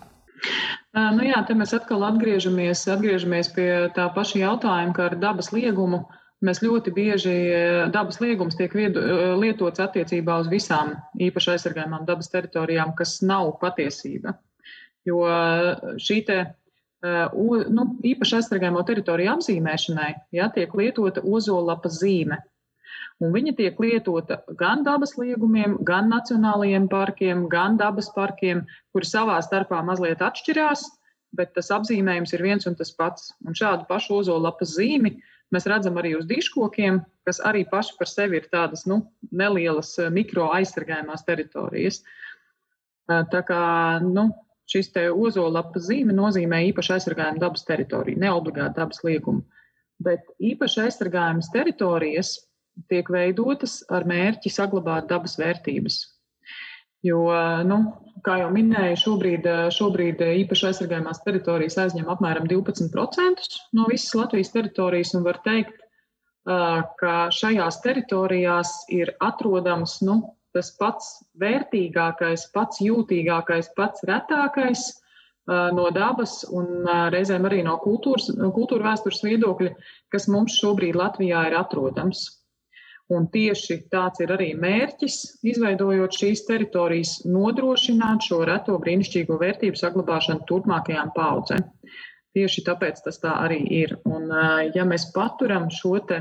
Nu 0.98 1.24
jā, 1.26 1.40
te 1.46 1.54
mēs 1.58 1.74
atkal 1.76 2.04
atgriežamies, 2.06 2.84
atgriežamies 2.90 3.50
pie 3.54 3.68
tā 3.96 4.08
paša 4.14 4.40
jautājuma, 4.42 4.94
ka 4.96 5.08
ar 5.10 5.16
dabas 5.20 5.52
liegumu 5.54 6.04
mēs 6.44 6.60
ļoti 6.62 6.92
bieži 6.94 7.34
dabas 7.94 8.20
liegums 8.22 8.56
tiek 8.58 8.74
lietots 8.74 9.82
attiecībā 9.82 10.38
uz 10.42 10.50
visām 10.52 10.94
īpaši 11.18 11.54
aizsargājumām 11.54 12.06
dabas 12.08 12.30
teritorijām, 12.34 12.94
kas 12.98 13.18
nav 13.26 13.56
patiesība. 13.62 14.36
Jo 15.06 15.24
šī 16.02 16.18
te 16.28 16.38
nu, 17.02 17.84
īpaši 18.06 18.38
aizsargājamo 18.40 18.82
teritoriju 18.86 19.34
apzīmēšanai 19.36 20.12
ja, 20.34 20.48
tiek 20.54 20.74
lietota 20.74 21.22
ozolapas 21.22 22.00
zīme. 22.02 22.40
Un 23.18 23.32
viņa 23.34 23.54
tiek 23.58 23.80
lietota 23.82 24.42
gan 24.60 24.84
dabas 24.87 25.16
liegumiem, 25.18 25.78
gan 25.87 26.06
nacionālajiem 26.12 26.87
parkiem, 26.90 27.48
gan 27.50 27.78
dabas 27.80 28.12
parkiem, 28.14 28.62
kuri 28.94 29.08
savā 29.10 29.40
starpā 29.42 29.80
mazliet 29.87 30.22
atšķirās, 30.22 30.84
bet 31.34 31.50
tas 31.56 31.72
apzīmējums 31.75 32.34
ir 32.37 32.44
viens 32.46 32.68
un 32.70 32.78
tas 32.78 32.92
pats. 32.94 33.32
Un 33.42 33.58
šādu 33.58 33.88
pašu 33.90 34.20
ozolapas 34.20 34.76
zīmi 34.76 35.16
mēs 35.54 35.66
redzam 35.66 35.98
arī 35.98 36.14
uz 36.18 36.28
diškokiem, 36.30 37.02
kas 37.26 37.42
arī 37.44 37.64
paši 37.68 37.98
par 37.98 38.10
sevi 38.10 38.38
ir 38.38 38.46
tādas 38.52 38.87
nu, 38.87 39.02
nelielas 39.32 39.96
mikro 40.14 40.52
aizsargājumās 40.54 41.26
teritorijas. 41.26 42.02
Uh, 42.04 42.28
tā 43.08 43.42
kā 43.48 43.62
nu, 44.04 44.28
šis 44.68 44.92
te 44.94 45.08
ozolapas 45.10 45.88
zīme 45.88 46.14
nozīmē 46.16 46.62
īpaši 46.70 46.98
aizsargājumu 46.98 47.40
dabas 47.42 47.64
teritoriju, 47.68 48.20
ne 48.20 48.32
obligāti 48.32 48.78
dabas 48.78 49.00
liegumu. 49.04 49.42
Bet 49.98 50.28
īpaši 50.38 50.84
aizsargājumas 50.84 51.48
teritorijas 51.50 52.37
tiek 52.92 53.11
veidotas 53.11 53.80
ar 53.90 54.06
mērķi 54.08 54.52
saglabāt 54.52 55.08
dabas 55.11 55.37
vērtības. 55.40 55.99
Jo, 57.06 57.20
nu, 57.66 57.76
kā 58.26 58.40
jau 58.40 58.49
minēju, 58.50 58.97
šobrīd, 58.99 59.44
šobrīd 59.75 60.23
īpaši 60.26 60.66
aizsargājumās 60.70 61.20
teritorijas 61.23 61.78
aizņem 61.85 62.08
apmēram 62.11 62.49
12% 62.50 63.52
no 63.78 63.87
visas 63.90 64.16
Latvijas 64.18 64.50
teritorijas, 64.54 65.14
var 65.23 65.38
teikt, 65.44 65.76
ka 66.99 67.14
šajās 67.35 67.78
teritorijās 67.85 68.73
ir 68.94 69.12
atrodams 69.23 69.99
nu, 70.02 70.20
tas 70.56 70.73
pats 70.80 71.11
vērtīgākais, 71.38 72.49
pats 72.54 72.80
jūtīgākais, 72.82 73.70
pats 73.76 74.02
retākais 74.08 74.88
no 75.49 75.87
dabas 75.94 76.40
un 76.50 76.88
reizēm 77.12 77.47
arī 77.49 77.62
no 77.64 77.76
kultūras, 77.85 78.28
kultūra 78.56 78.90
vēstures 78.90 79.23
viedokļa, 79.25 79.70
kas 80.12 80.28
mums 80.28 80.58
šobrīd 80.61 80.99
Latvijā 80.99 81.47
ir 81.49 81.56
atrodams. 81.61 82.26
Un 83.08 83.24
tieši 83.32 83.78
tāds 83.88 84.20
ir 84.20 84.34
arī 84.34 84.50
mērķis, 84.60 85.14
izveidojot 85.48 86.12
šīs 86.12 86.42
teritorijas, 86.44 87.14
nodrošināt 87.24 88.26
šo 88.28 88.42
reto 88.44 88.76
brīnišķīgo 88.82 89.38
vērtību 89.40 89.80
saglabāšanu 89.80 90.44
turpmākajām 90.50 91.14
paudzēm. 91.16 91.64
Tieši 92.36 92.66
tāpēc 92.66 93.00
tas 93.06 93.16
tā 93.22 93.32
arī 93.46 93.62
ir. 93.78 93.96
Un, 94.04 94.28
ja 94.74 94.84
mēs 94.84 95.08
paturam 95.14 95.70
šo 95.72 95.96
te 96.10 96.20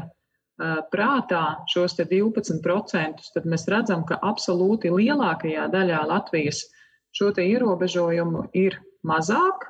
prātā 0.94 1.44
šos 1.70 1.98
12%, 2.00 3.28
tad 3.36 3.46
mēs 3.46 3.68
redzam, 3.70 4.06
ka 4.08 4.18
absolūti 4.24 4.90
lielākajā 4.94 5.68
daļā 5.74 6.06
Latvijas 6.08 6.64
šo 7.12 7.34
ierobežojumu 7.36 8.48
ir 8.58 8.80
mazāk. 9.06 9.68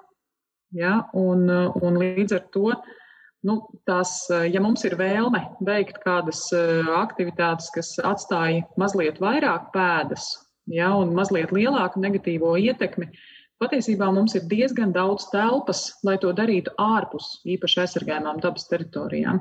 Ja, 0.75 1.07
un, 1.15 1.47
un 1.49 1.97
līdz 1.97 2.33
ar 2.35 2.45
to, 2.51 2.71
nu, 3.47 3.61
tās, 3.87 4.19
ja 4.51 4.61
mums 4.63 4.83
ir 4.87 4.97
vēlme 4.99 5.43
veikt 5.65 6.01
kādas 6.03 6.43
aktivitātes, 6.97 7.71
kas 7.75 7.95
atstāja 8.03 8.65
mazliet 8.79 9.21
vairāk 9.23 9.71
pēdas 9.75 10.29
ja, 10.67 10.91
un 10.99 11.15
mazliet 11.15 11.53
lielāku 11.55 12.03
negatīvo 12.03 12.57
ietekmi, 12.59 13.09
Patiesībā 13.57 14.11
mums 14.13 14.35
ir 14.37 14.43
diezgan 14.45 14.91
daudz 14.93 15.31
telpas, 15.31 15.79
lai 16.05 16.13
to 16.21 16.29
darītu 16.37 16.75
ārpus 16.77 17.39
īpaši 17.49 17.79
aizsargājumām 17.83 18.41
dabas 18.43 18.67
teritorijām. 18.69 19.39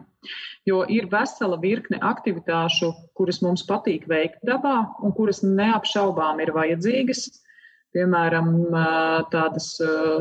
Jo 0.65 0.79
ir 0.89 1.11
vesela 1.13 1.59
virkne 1.61 1.99
aktivitāšu, 2.01 2.95
kuras 3.19 3.43
mums 3.45 3.67
patīk 3.69 4.07
veikt 4.09 4.41
dabā 4.49 4.79
un 5.05 5.13
kuras 5.19 5.43
neapšaubām 5.45 6.41
ir 6.41 6.55
vajadzīgas. 6.57 7.27
Piemēram, 7.93 8.49
tādas 9.33 9.69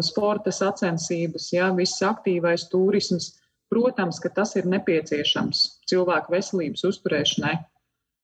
sporta 0.07 0.51
sacensības, 0.51 1.47
ja, 1.55 1.71
viss 1.75 2.03
aktīvais 2.03 2.67
turisms. 2.71 3.31
Protams, 3.73 4.19
ka 4.21 4.29
tas 4.29 4.53
ir 4.59 4.67
nepieciešams 4.69 5.63
cilvēku 5.89 6.35
veselības 6.35 6.85
uzturēšanai. 6.91 7.55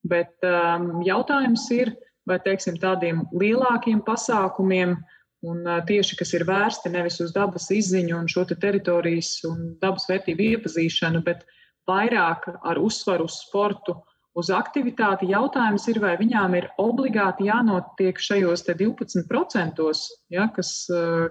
Bet 0.07 0.45
um, 0.45 1.01
jautājums 1.05 1.65
ir, 1.74 1.95
vai 2.29 2.38
teiksim, 2.41 2.77
tādiem 2.81 3.24
lielākiem 3.33 4.03
pasākumiem, 4.05 4.95
uh, 4.98 5.17
Un 5.41 5.65
tieši 5.65 6.17
kas 6.19 6.36
ir 6.38 6.43
vērsti 6.45 6.91
nevis 6.93 7.17
uz 7.24 7.31
dabas 7.33 7.65
izziņu 7.74 8.13
un 8.19 8.27
šo 8.29 8.43
te 8.45 8.57
teritorijas 8.62 9.39
un 9.50 9.71
dabas 9.81 10.05
vērtību 10.10 10.45
iepazīšanu, 10.51 11.24
bet 11.25 11.48
vairāk 11.89 12.45
ar 12.62 12.77
uzsvaru 12.77 13.25
uz 13.25 13.39
sportu, 13.41 13.95
uz 14.38 14.50
aktivitāti. 14.53 15.29
Jautājums 15.31 15.88
ir, 15.91 16.00
vai 16.03 16.13
viņām 16.19 16.55
ir 16.59 16.69
obligāti 16.81 17.50
jānotiek 17.50 18.19
šajos 18.21 18.63
12%, 18.69 19.88
ja, 20.31 20.47
kas, 20.55 20.73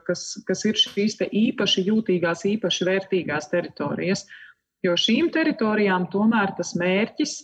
kas, 0.06 0.24
kas 0.46 0.64
ir 0.68 0.80
šīs 0.80 1.18
īpaši 1.26 1.86
jūtīgās, 1.88 2.44
īpaši 2.54 2.88
vērtīgās 2.90 3.50
teritorijas. 3.52 4.26
Jo 4.84 4.96
šīm 4.96 5.28
teritorijām 5.32 6.08
tomēr 6.12 6.54
tas 6.56 6.72
mērķis 6.78 7.36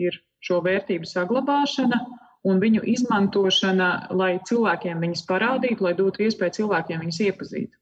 ir 0.00 0.16
šo 0.42 0.62
vērtību 0.64 1.08
saglabāšana 1.08 2.00
un 2.48 2.58
viņu 2.62 2.82
izmantošana, 2.90 3.90
lai 4.18 4.34
cilvēkiem 4.48 5.04
viņas 5.04 5.26
parādītu, 5.28 5.84
lai 5.86 5.92
dotu 5.98 6.24
iespēju 6.26 6.58
cilvēkiem 6.62 7.04
viņas 7.04 7.20
iepazīt. 7.28 7.76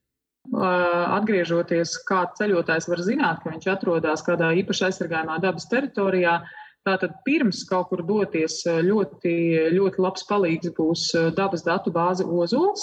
Atgriežoties, 0.51 1.95
kā 2.09 2.25
ceļotājs 2.37 2.89
var 2.91 3.03
zināt, 3.05 3.43
ka 3.43 3.53
viņš 3.53 3.69
atrodas 3.73 4.25
kādā 4.27 4.51
īpaši 4.61 4.89
aizsargājumā 4.89 5.39
dabas 5.45 5.69
teritorijā, 5.71 6.41
tātad 6.87 7.13
pirms 7.27 7.65
kaut 7.69 7.89
kur 7.91 8.01
doties 8.07 8.55
ļoti, 8.67 9.35
ļoti 9.77 10.03
labs 10.03 10.25
palīgs 10.29 10.71
būs 10.77 11.03
dabas 11.37 11.63
datu 11.67 11.91
bāze 11.95 12.25
Ozols, 12.25 12.83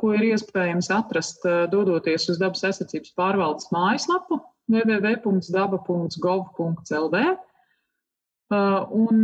ko 0.00 0.06
ir 0.16 0.22
iespējams 0.32 0.88
atrast, 0.94 1.40
dodoties 1.72 2.28
uz 2.32 2.38
dabas 2.40 2.64
aizsardzības 2.66 3.12
pārvaldes 3.18 3.66
mājaslapu 3.74 4.34
www.daba.gov.lv. 4.72 7.16
Un 8.48 9.16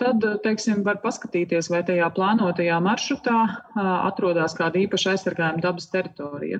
tad, 0.00 0.18
teiksim, 0.42 0.82
var 0.86 0.96
paskatīties, 1.02 1.70
vai 1.70 1.82
tajā 1.86 2.08
plānotajā 2.14 2.78
maršrutā 2.82 3.38
atrodas 3.78 4.54
kāda 4.58 4.78
īpaša 4.82 5.10
aizsargājuma 5.14 5.62
dabas 5.62 5.86
teritorija. 5.92 6.58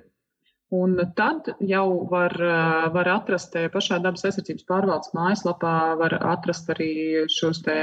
Un 0.75 0.97
tad 1.15 1.47
jau 1.63 2.09
var, 2.11 2.33
var 2.95 3.09
atrast 3.13 3.55
pašā 3.73 4.01
dabas 4.03 4.25
aizsardzības 4.27 4.67
pārvaldes 4.67 5.13
mājaslapā, 5.15 5.75
var 6.01 6.17
atrast 6.19 6.73
arī 6.75 7.27
šos 7.31 7.63
te 7.63 7.77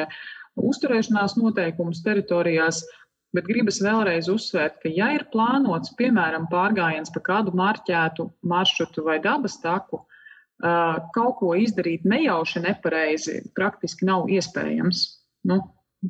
uzturēšanās 0.59 1.37
noteikumus 1.39 2.03
teritorijās. 2.03 2.81
Bet 3.33 3.47
gribas 3.49 3.79
vēlreiz 3.81 4.27
uzsvērt, 4.29 4.81
ka, 4.83 4.91
ja 4.93 5.07
ir 5.15 5.23
plānots, 5.33 5.95
piemēram, 5.97 6.45
pārgājiens 6.51 7.09
pa 7.15 7.23
kādu 7.23 7.55
marķētu 7.57 8.27
maršrutu 8.45 9.05
vai 9.07 9.17
dabas 9.23 9.55
taku, 9.63 10.03
kaut 10.61 11.39
ko 11.39 11.55
izdarīt 11.57 12.05
nejauši 12.05 12.61
nepareizi 12.67 13.39
praktiski 13.57 14.05
nav 14.05 14.29
iespējams. 14.29 15.01
Nu, 15.49 15.63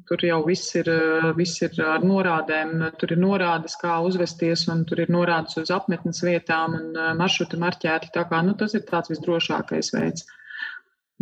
tur 0.09 0.23
jau 0.25 0.39
viss 0.45 0.75
ir, 0.79 0.89
viss 1.37 1.61
ir 1.65 1.79
ar 1.85 2.05
norādēm, 2.05 2.75
tur 2.99 3.13
ir 3.15 3.21
norādes, 3.21 3.75
kā 3.81 3.99
uzvesties, 4.05 4.67
un 4.73 4.85
tur 4.89 5.03
ir 5.03 5.11
norādes 5.13 5.57
uz 5.61 5.71
apmetnes 5.73 6.23
vietām 6.25 6.77
un 6.79 7.01
maršruti 7.19 7.59
marķēti. 7.61 8.13
Tā 8.15 8.25
kā 8.29 8.41
nu, 8.45 8.55
tas 8.59 8.73
ir 8.77 8.85
tāds 8.89 9.13
visdrošākais 9.13 9.93
veids. 9.95 10.25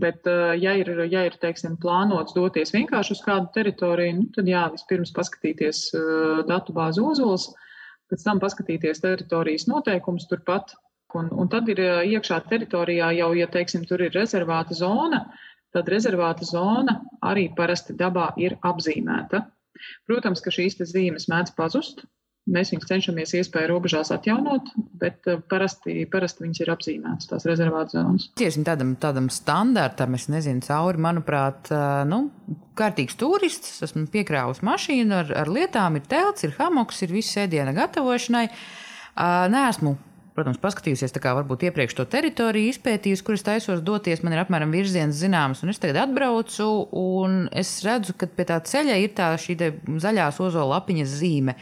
Bet, 0.01 0.25
ja 0.57 0.75
ir, 0.79 0.93
ja 1.11 1.25
ir 1.27 1.35
teiksim, 1.41 1.75
plānots 1.81 2.33
doties 2.33 2.71
vienkārši 2.73 3.17
uz 3.17 3.23
kādu 3.25 3.51
teritoriju, 3.55 4.13
nu, 4.17 4.29
tad 4.35 4.47
jā, 4.49 4.63
vispirms 4.73 5.11
paskatīties 5.17 5.89
datu 6.47 6.73
bāzi 6.73 7.03
ozols, 7.05 7.51
pēc 8.09 8.23
tam 8.25 8.39
paskatīties 8.41 9.03
teritorijas 9.03 9.67
noteikumus 9.69 10.25
turpat 10.31 10.73
Un, 11.13 11.27
un 11.35 11.49
tad 11.51 11.67
ir 11.71 11.81
iekšā 11.81 12.39
teritorijā 12.47 13.11
jau, 13.17 13.31
ja 13.35 13.47
teiksim, 13.51 13.83
tur 13.87 14.03
ir 14.05 14.13
rezervāta 14.15 14.75
zona, 14.77 15.25
tad 15.27 15.50
rezervāta 15.75 16.45
zona 16.47 16.99
arī 17.23 17.49
parasti 17.55 17.95
dabā 17.97 18.31
ir 18.41 18.57
apzīmēta. 18.61 19.45
Protams, 20.09 20.41
ka 20.43 20.53
šīs 20.53 20.77
zīmes 20.91 21.29
mēdz 21.31 21.55
pazust. 21.57 22.03
Mēs 22.51 22.71
viņus 22.73 22.87
cenšamies 22.89 23.35
iespēju 23.37 23.69
robežās 23.69 24.09
atjaunot, 24.15 24.71
bet 24.97 25.27
parasti, 25.49 26.07
parasti 26.09 26.41
viņas 26.41 26.61
ir 26.63 26.71
apzīmētas, 26.73 27.27
tās 27.29 27.45
rezervāta 27.45 27.99
zonas. 27.99 28.25
Tiesim 28.39 28.65
tādam, 28.65 28.95
tādam 28.97 29.27
standartam, 29.29 30.17
es 30.17 30.25
nezinu, 30.33 30.63
cauri, 30.65 30.97
manuprāt, 31.05 31.69
nu, 32.09 32.23
kārtīgs 32.77 33.19
turists, 33.21 33.77
esmu 33.85 34.07
piekrāvis 34.09 34.63
mašīnu 34.65 35.19
ar, 35.19 35.33
ar 35.43 35.53
lietām, 35.53 36.01
ir 36.01 36.09
telts, 36.09 36.47
ir 36.47 36.57
hamoks, 36.57 37.03
ir 37.05 37.13
viss 37.13 37.37
ēdiena 37.37 37.77
gatavošanai. 37.77 38.47
Nē, 39.53 39.67
esmu 39.69 39.93
protams, 40.35 40.59
paskatījusies, 40.61 41.13
kā 41.21 41.33
varbūt 41.37 41.67
iepriekš 41.67 41.97
to 41.97 42.05
teritoriju 42.09 42.71
izpētījusi, 42.71 43.25
kur 43.27 43.37
es 43.37 43.45
taisos 43.45 43.83
doties. 43.85 44.23
Man 44.23 44.35
ir 44.35 44.43
apmēram 44.43 44.73
virziens 44.73 45.19
zināms, 45.19 45.63
un 45.65 45.73
es 45.73 45.81
tagad 45.81 46.03
atbraucu, 46.05 46.67
un 46.97 47.45
es 47.51 47.79
redzu, 47.85 48.15
ka 48.17 48.29
pie 48.31 48.47
tā 48.49 48.59
ceļa 48.63 48.99
ir 49.03 49.15
tā 49.17 49.31
šī 49.41 49.57
zaļās 50.01 50.41
ozola 50.43 50.77
lapiņas 50.77 51.15
zīme. 51.21 51.57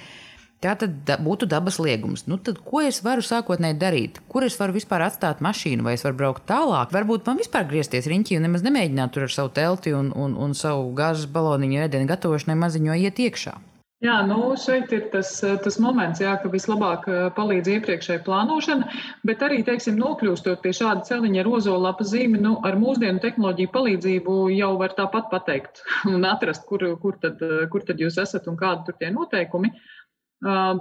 Tā 0.60 0.74
tad 0.76 1.08
būtu 1.24 1.48
dabas 1.48 1.78
liegums. 1.80 2.26
Nu, 2.28 2.36
tad, 2.44 2.58
ko 2.68 2.82
es 2.84 2.98
varu 3.00 3.24
sākotnēji 3.24 3.78
darīt? 3.80 4.18
Kur 4.28 4.44
es 4.44 4.58
varu 4.60 4.76
vispār 4.76 5.06
atstāt 5.06 5.40
mašīnu, 5.40 5.86
vai 5.88 5.94
es 5.96 6.04
varu 6.04 6.18
braukt 6.20 6.44
tālāk? 6.52 6.92
Varbūt 6.92 7.30
man 7.32 7.40
vispār 7.40 7.64
griezties 7.70 8.10
riņķī 8.12 8.36
un 8.36 8.44
nemaz 8.50 8.68
nemēģināt 8.68 9.16
tur 9.16 9.30
ar 9.30 9.32
savu 9.32 9.54
telti 9.56 9.96
un, 9.96 10.12
un, 10.12 10.36
un 10.36 10.58
savu 10.60 10.92
gāzes 11.00 11.32
baloniņu 11.32 11.80
ēdienu 11.86 12.12
gatavošanai 12.12 12.60
maziņo 12.60 13.00
iet 13.06 13.24
iekšā. 13.24 13.56
Jā, 14.00 14.22
nu 14.24 14.54
šeit 14.56 14.94
ir 14.96 15.10
tas, 15.12 15.34
tas 15.44 15.76
moments, 15.84 16.22
jā, 16.24 16.38
ka 16.40 16.48
vislabāk 16.54 17.04
eh, 17.12 17.26
palīdz 17.36 17.68
iepriekšēja 17.74 18.22
plānošana, 18.24 18.88
bet 19.28 19.44
arī, 19.44 19.58
teiksim, 19.68 19.98
nokļūstot 20.00 20.62
pie 20.64 20.72
šāda 20.78 21.04
celiņa 21.10 21.42
ar 21.42 21.50
ozolapa 21.58 22.08
zīmi, 22.08 22.40
nu, 22.40 22.54
ar 22.64 22.80
mūsdienu 22.80 23.20
tehnoloģiju 23.26 23.74
palīdzību 23.76 24.38
jau 24.56 24.72
var 24.80 24.96
tāpat 24.96 25.28
pateikt 25.34 25.84
un 26.14 26.24
atrast, 26.32 26.64
kur, 26.72 26.88
kur, 27.04 27.20
tad, 27.20 27.44
kur 27.74 27.84
tad 27.84 28.00
jūs 28.00 28.22
esat 28.24 28.48
un 28.48 28.56
kādi 28.62 28.88
tur 28.88 29.00
tie 29.02 29.12
noteikumi. 29.16 29.74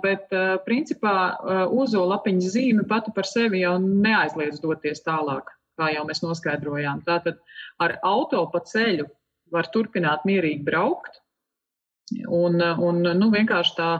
Bet, 0.04 0.30
principā, 0.62 1.12
ozolapiņas 1.75 2.52
zīme 2.54 2.84
pati 2.87 3.10
par 3.16 3.26
sevi 3.26 3.64
jau 3.64 3.72
neaizliedz 3.82 4.60
doties 4.62 5.02
tālāk, 5.02 5.50
kā 5.75 5.88
jau 5.90 6.04
mēs 6.06 6.22
noskaidrojām. 6.22 7.02
Tātad 7.08 7.40
ar 7.82 7.96
auto 8.06 8.44
pa 8.52 8.62
ceļu 8.62 9.08
var 9.50 9.66
turpināt 9.75 10.22
mierīgi 10.30 10.62
braukt, 10.62 11.18
Un, 12.28 12.60
un 12.62 13.00
nu, 13.18 13.30
vienkārši 13.34 13.74
tā 13.78 13.90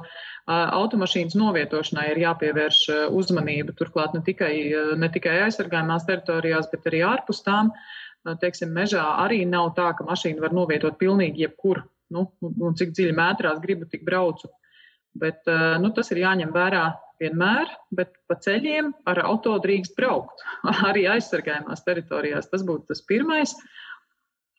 automašīnas 0.48 1.36
novietošanai 1.36 2.06
ir 2.12 2.22
jāpievērš 2.22 2.80
uzmanība. 3.12 3.74
Turklāt 3.76 4.14
ne 4.16 4.22
tikai, 4.24 4.52
ne 4.96 5.08
tikai 5.12 5.42
aizsargājumās 5.46 6.06
teritorijās, 6.08 6.70
bet 6.72 6.88
arī 6.88 7.02
ārpus 7.04 7.42
tām. 7.46 7.72
Teiksim, 8.40 8.72
mežā 8.74 9.04
arī 9.24 9.42
nav 9.48 9.74
tā, 9.76 9.92
ka 9.96 10.06
mašīnu 10.08 10.42
var 10.44 10.56
novietot 10.56 10.98
pilnīgi 11.00 11.44
jebkur. 11.44 11.84
Nu, 12.12 12.30
un 12.40 12.76
cik 12.78 12.94
dziļi 12.96 13.12
mētrās 13.16 13.60
gribu, 13.60 13.88
tik 13.92 14.06
braucu. 14.06 14.48
Bet 15.18 15.44
nu, 15.82 15.92
tas 15.96 16.12
ir 16.14 16.22
jāņem 16.22 16.54
vērā 16.54 16.86
vienmēr, 17.20 17.70
bet 17.94 18.14
pa 18.30 18.38
ceļiem 18.40 18.92
ar 19.10 19.20
auto 19.26 19.56
drīkst 19.62 19.96
braukt. 19.98 20.44
arī 20.88 21.06
aizsargājumās 21.12 21.84
teritorijās 21.86 22.50
tas 22.52 22.64
būtu 22.66 22.92
tas 22.92 23.04
pirmais. 23.04 23.54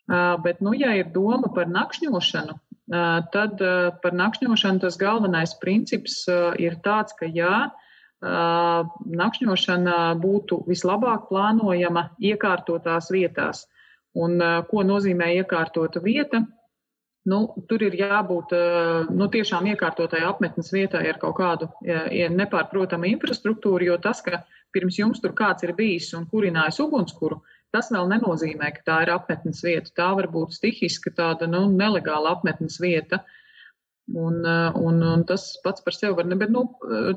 Bet, 0.09 0.61
nu, 0.65 0.73
ja 0.73 0.95
ir 0.97 1.11
doma 1.13 1.51
par 1.53 1.69
nakšņošanu, 1.69 2.55
tad 2.89 3.61
par 4.03 4.15
nakšņošanu 4.17 4.81
tas 4.83 4.97
galvenais 4.97 5.53
princips 5.61 6.23
ir 6.57 6.77
tāds, 6.85 7.13
ka 7.17 7.29
jā, 7.29 7.69
nakšņošana 8.19 9.97
būtu 10.19 10.63
vislabāk 10.67 11.27
plānojama 11.29 12.09
iekārtotās 12.19 13.11
vietās. 13.13 13.67
Un 14.17 14.41
ko 14.69 14.83
nozīmē 14.83 15.35
iekārtota 15.37 16.01
vieta? 16.03 16.43
Nu, 17.29 17.39
tur 17.69 17.83
ir 17.83 17.93
jābūt 17.99 18.53
nu, 19.13 19.27
tiešām 19.29 19.67
iekārtotai 19.69 20.23
apmetnes 20.25 20.71
vietai 20.73 21.03
ar 21.11 21.19
kaut 21.21 21.35
kādu 21.37 21.67
ja 21.85 22.29
nepārprotamu 22.31 23.09
infrastruktūru, 23.11 23.85
jo 23.91 23.97
tas, 24.01 24.23
ka 24.25 24.41
pirms 24.73 24.97
jums 24.97 25.21
tur 25.21 25.35
kāds 25.37 25.65
ir 25.67 25.75
bijis 25.77 26.09
un 26.17 26.25
kurinājis 26.31 26.79
ugunskura, 26.85 27.37
Tas 27.75 27.91
vēl 27.93 28.07
nenozīmē, 28.09 28.71
ka 28.75 28.85
tā 28.85 28.95
ir 29.05 29.11
apmetnes 29.13 29.61
vieta. 29.65 29.91
Tā 29.95 30.07
var 30.17 30.29
būt 30.33 30.55
stihiska, 30.57 31.13
tāda 31.17 31.49
nu, 31.49 31.67
nelegāla 31.69 32.33
apmetnes 32.37 32.79
vieta. 32.81 33.21
Un, 34.09 34.39
un, 34.41 35.03
un 35.05 35.23
tas 35.29 35.43
pats 35.61 35.83
par 35.85 35.93
sevi 35.93 36.15
var 36.17 36.25
bet 36.41 36.49
nu, 36.49 36.63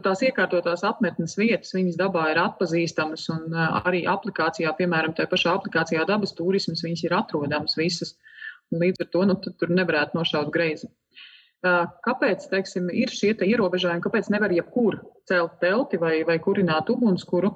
tās 0.04 0.20
iekārtotās 0.26 0.82
apmetnes 0.84 1.38
vietas, 1.40 1.72
viņas 1.72 1.96
dabā 1.96 2.26
ir 2.34 2.40
atpazīstamas, 2.42 3.24
un 3.32 3.54
arī 3.80 4.02
aplikācijā, 4.12 4.74
piemēram, 4.76 5.14
tajā 5.16 5.30
pašā 5.30 5.54
aplikācijā 5.56 6.04
dabas 6.08 6.36
turismas, 6.36 6.84
viņas 6.84 7.06
ir 7.06 7.16
atrodamas 7.16 7.78
visas. 7.80 8.12
Līdz 8.76 9.06
ar 9.06 9.08
to 9.14 9.24
nu, 9.28 9.38
tur 9.40 9.72
nevarētu 9.72 10.18
nošaut 10.18 10.52
greizi. 10.52 10.90
Kāpēc 11.62 12.44
teiksim, 12.50 12.90
ir 12.92 13.12
šie 13.12 13.32
te 13.38 13.48
ierobežojumi, 13.48 14.02
kāpēc 14.04 14.28
nevar 14.34 14.52
jebkur 14.52 14.98
celt 15.30 15.60
telti 15.62 16.00
vai, 16.02 16.16
vai 16.28 16.36
kurināt 16.44 16.92
ugunskura? 16.92 17.54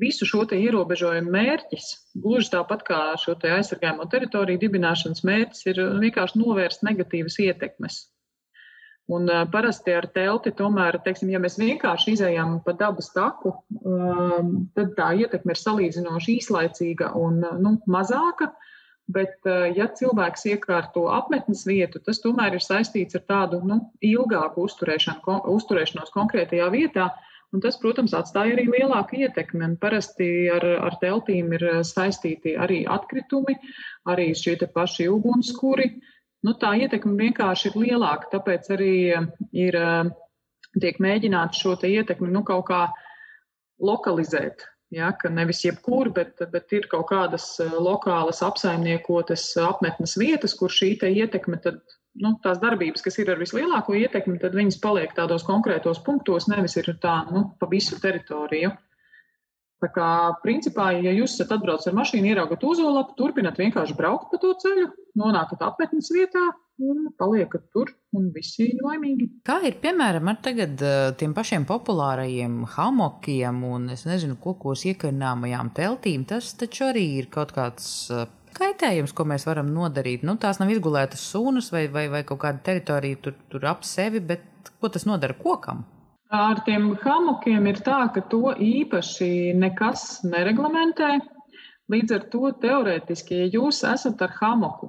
Visu 0.00 0.26
šo 0.28 0.44
ierobežojumu 0.56 1.32
mērķis, 1.32 1.90
gluži 2.22 2.52
tāpat 2.54 2.84
kā 2.86 3.00
šo 3.20 3.36
aizsargājumu 3.36 4.08
teritoriju 4.12 4.60
dibināšanas 4.62 5.24
mērķis, 5.28 5.66
ir 5.70 5.82
vienkārši 6.02 6.40
novērst 6.42 6.84
negatīvas 6.86 7.38
ietekmes. 7.44 8.02
Un 9.12 9.26
uh, 9.28 9.42
parasti 9.50 9.92
ar 9.98 10.06
telti, 10.14 10.52
tomēr, 10.56 11.00
teiksim, 11.04 11.32
ja 11.34 11.40
mēs 11.42 11.58
vienkārši 11.60 12.14
izējām 12.14 12.60
pa 12.64 12.74
dabas 12.78 13.10
taku, 13.12 13.56
um, 13.82 14.52
tad 14.78 14.94
tā 14.98 15.10
ietekme 15.24 15.52
ir 15.52 15.60
salīdzinoši 15.60 16.36
īslaicīga 16.38 17.10
un 17.18 17.42
nu, 17.42 17.74
mazāka. 17.90 18.52
Bet, 19.12 19.34
uh, 19.50 19.66
ja 19.74 19.88
cilvēks 19.90 20.46
iekārto 20.52 21.08
apmetnes 21.12 21.66
vietu, 21.66 21.98
tas 22.06 22.22
tomēr 22.22 22.54
ir 22.54 22.62
saistīts 22.62 23.18
ar 23.18 23.26
tādu 23.26 23.58
nu, 23.66 23.80
ilgāku 24.06 24.62
uzturēšanos 24.70 26.14
konkrētajā 26.14 26.70
vietā, 26.72 27.10
uh, 27.10 27.31
Un 27.52 27.60
tas, 27.60 27.76
protams, 27.76 28.14
atstāja 28.16 28.54
arī 28.54 28.64
lielāku 28.70 29.18
ietekmi. 29.20 29.60
Un 29.66 29.76
parasti 29.80 30.26
ar, 30.52 30.64
ar 30.88 30.96
teltīm 31.02 31.52
ir 31.52 31.66
eh, 31.68 31.78
saistīti 31.84 32.54
arī 32.56 32.80
atkritumi, 32.88 33.58
arī 34.08 34.30
šie 34.36 34.56
paši 34.72 35.10
ugunskura. 35.12 35.84
Nu, 36.42 36.56
tā 36.58 36.72
ietekme 36.80 37.12
vienkārši 37.20 37.70
ir 37.70 37.78
lielāka, 37.84 38.30
tāpēc 38.32 38.72
arī 38.72 38.94
eh, 39.18 39.28
ir, 39.66 39.76
eh, 39.76 40.12
tiek 40.80 41.00
mēģināts 41.04 41.60
šo 41.60 41.76
ietekmi 41.76 42.32
nu, 42.32 42.40
kaut 42.48 42.70
kā 42.72 42.86
lokalizēt. 43.84 44.64
Ja, 44.92 45.08
ka 45.16 45.30
nevis 45.32 45.62
jebkur, 45.64 46.10
bet, 46.12 46.40
bet 46.52 46.72
ir 46.76 46.84
kaut 46.88 47.06
kādas 47.08 47.46
lokālas 47.80 48.42
apsaimniekotas 48.44 49.46
apmetnes 49.64 50.18
vietas, 50.20 50.52
kur 50.56 50.72
šī 50.72 50.98
ietekme 51.08 51.56
tad 51.64 51.80
nu, 52.20 52.34
tās 52.44 52.60
darbības, 52.62 53.04
kas 53.04 53.18
ir 53.22 53.32
ar 53.32 53.40
vislielāko 53.40 53.96
ietekmi, 53.96 54.38
tad 54.42 54.56
viņas 54.56 54.80
paliek 54.82 55.12
tādos 55.16 55.44
konkrētos 55.48 56.02
punktos, 56.04 56.48
nevis 56.52 56.76
ir 56.80 56.92
tā 57.02 57.22
nu, 57.32 57.46
pa 57.58 57.68
visu 57.70 58.00
teritoriju. 58.02 58.72
Tā 59.82 59.88
kā, 59.90 60.08
principā, 60.44 60.92
ja 60.94 61.10
jūs 61.10 61.32
esat 61.34 61.56
atbraucis 61.56 61.88
ar 61.90 61.96
mašīnu, 61.98 62.28
ieraugat 62.30 62.62
uzolapu, 62.62 63.16
turpināt 63.18 63.56
vienkārši 63.58 63.96
braukt 63.98 64.28
pa 64.30 64.38
to 64.38 64.52
ceļu, 64.62 64.92
nonākat 65.18 65.64
apmetnes 65.66 66.10
vietā 66.14 66.44
un 66.82 67.08
paliekat 67.18 67.64
tur, 67.74 67.90
un 68.14 68.28
visi 68.34 68.68
ir 68.68 68.84
laimīgi. 68.84 69.26
Kā 69.46 69.58
ir, 69.66 69.74
piemēram, 69.82 70.30
ar 70.30 70.38
tagad 70.44 70.84
tiem 71.18 71.34
pašiem 71.34 71.66
populārajiem 71.66 72.60
hamokiem 72.76 73.58
un, 73.66 73.90
es 73.96 74.06
nezinu, 74.06 74.38
kokos 74.42 74.86
iekarināmajām 74.92 75.74
teltīm, 75.74 76.28
tas 76.30 76.54
taču 76.58 76.86
arī 76.92 77.04
ir 77.18 77.30
kaut 77.34 77.50
kāds 77.56 77.90
kaitējums, 78.56 79.14
ko 79.16 79.26
mēs 79.28 79.46
varam 79.48 79.72
nodarīt. 79.74 80.24
Nu, 80.26 80.36
tās 80.40 80.60
nav 80.60 80.70
izgulētas 80.72 81.24
sunas 81.32 81.72
vai, 81.74 81.86
vai, 81.92 82.06
vai 82.12 82.22
kaut 82.28 82.42
kāda 82.44 82.62
teritorija 82.64 83.20
tur, 83.24 83.36
tur 83.52 83.66
ap 83.70 83.84
sevi, 83.88 84.22
bet 84.32 84.72
ko 84.80 84.90
tas 84.92 85.06
nodara 85.08 85.36
kokam? 85.38 85.84
Ar 86.32 86.62
tiem 86.64 86.94
hamokiem 87.02 87.66
ir 87.68 87.82
tā, 87.84 88.06
ka 88.14 88.22
to 88.32 88.54
īpaši 88.56 89.52
nekas 89.58 90.22
nereglamentē. 90.24 91.18
Līdz 91.92 92.14
ar 92.16 92.26
to 92.32 92.52
teorētiski, 92.62 93.42
ja 93.42 93.50
jūs 93.58 93.82
esat 93.84 94.22
ar 94.24 94.32
hamoku 94.38 94.88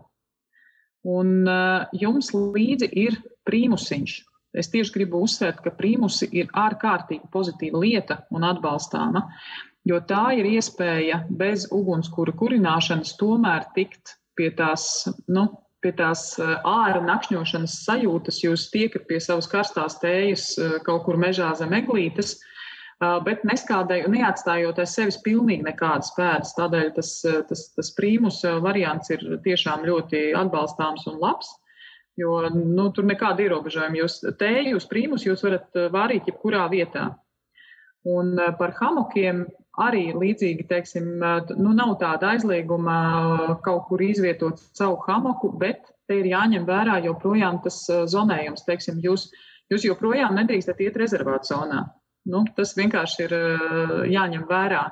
un 1.03 1.43
uh, 1.43 1.83
jums 1.99 2.31
līdzi 2.33 2.87
ir 2.95 3.17
prīmusiņš, 3.47 4.13
es 4.55 4.69
tieši 4.71 4.93
gribu 4.95 5.23
uzsvērt, 5.25 5.59
ka 5.65 5.73
prīmusi 5.75 6.29
ir 6.31 6.51
ārkārtīgi 6.55 7.27
pozitīva 7.33 7.81
lieta 7.83 8.21
un 8.31 8.45
atbalstāma 8.47 9.25
jo 9.87 9.99
tā 10.07 10.23
ir 10.37 10.47
iespēja 10.47 11.23
bez 11.29 11.67
ugunskura 11.71 12.33
kurināšanas 12.39 13.15
tomēr 13.19 13.67
tikt 13.75 14.17
pie 14.37 14.49
tās, 14.57 15.05
nu, 15.27 15.47
pie 15.83 15.91
tās 15.97 16.33
ārā 16.39 17.01
nakšņošanas 17.03 17.75
sajūtas. 17.85 18.41
Jūs 18.45 18.69
tiekat 18.73 19.05
pie 19.09 19.19
savas 19.23 19.49
karstās 19.51 19.99
tējas 20.01 20.53
kaut 20.87 21.03
kur 21.07 21.19
mežā 21.19 21.51
zem 21.59 21.75
eglītes, 21.75 22.37
bet 23.27 23.43
neskādēju, 23.47 24.11
neatstājot 24.13 24.79
aiz 24.79 24.93
sevis 24.95 25.19
pilnīgi 25.25 25.65
nekādas 25.67 26.13
pēdas. 26.15 26.53
Tādēļ 26.57 26.93
tas, 26.95 27.11
tas, 27.49 27.65
tas 27.75 27.91
prīmus 27.97 28.39
variants 28.63 29.11
ir 29.11 29.25
tiešām 29.43 29.83
ļoti 29.89 30.29
atbalstāms 30.39 31.05
un 31.11 31.19
labs. 31.23 31.51
Jo 32.15 32.43
nu, 32.53 32.91
tur 32.93 33.07
nekāda 33.09 33.41
ierobežojuma. 33.41 33.97
Jūs 33.97 34.19
tēju, 34.37 34.75
jūs 34.75 34.85
prīmus, 34.85 35.25
jūs 35.25 35.41
varat 35.43 35.79
vārīt 35.91 36.29
jebkurā 36.29 36.67
vietā. 36.69 37.07
Un 38.05 38.35
par 38.59 38.75
hamokiem 38.77 39.47
arī 39.81 40.11
līdzīgi, 40.13 40.67
teiksim, 40.69 41.09
nu, 41.57 41.73
nav 41.73 41.95
tāda 42.01 42.33
aizlieguma 42.33 43.57
kaut 43.65 43.87
kur 43.89 44.03
izvietot 44.05 44.61
savu 44.77 44.99
hamoku, 45.07 45.49
bet 45.57 45.89
te 46.07 46.19
ir 46.19 46.29
jāņem 46.29 46.67
vērā 46.67 46.99
joprojām 47.07 47.61
tas 47.65 47.79
zonējums. 48.11 48.65
Teiksim, 48.67 49.01
jūs, 49.03 49.29
jūs 49.73 49.87
joprojām 49.87 50.35
nedrīkstat 50.37 50.81
iet 50.85 50.99
rezervātu 51.01 51.53
zonā. 51.53 51.85
Nu, 52.29 52.45
tas 52.55 52.75
vienkārši 52.77 53.25
ir 53.25 53.37
jāņem 54.13 54.45
vērā. 54.49 54.83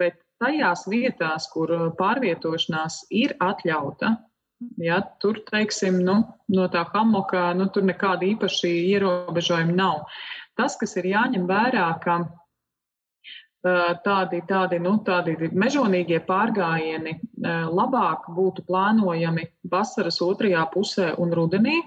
Bet 0.00 0.20
tajās 0.40 0.86
vietās, 0.88 1.48
kur 1.52 1.74
pārvietošanās 1.98 3.06
ir 3.10 3.34
atļauta, 3.42 4.16
Ja, 4.78 5.00
tur, 5.18 5.40
teiksim, 5.50 5.98
nu, 6.06 6.14
no 6.54 6.66
tā 6.70 6.84
hamoka, 6.92 7.50
nu, 7.58 7.66
tur 7.74 7.82
nekāda 7.86 8.26
īpaši 8.28 8.70
ierobežojuma 8.92 9.74
nav. 9.74 10.04
Tas, 10.58 10.76
kas 10.78 10.94
ir 11.00 11.08
jāņem 11.10 11.48
vērā, 11.48 11.88
ka 12.04 12.20
tādi, 13.62 14.42
tādi, 14.48 14.78
nu, 14.82 14.96
tādi 15.06 15.36
mežonīgie 15.54 16.18
pārgājieni 16.26 17.14
labāk 17.70 18.26
būtu 18.34 18.64
plānojami 18.66 19.46
vasaras 19.70 20.18
otrajā 20.24 20.64
pusē 20.74 21.12
un 21.22 21.34
rudenī, 21.38 21.78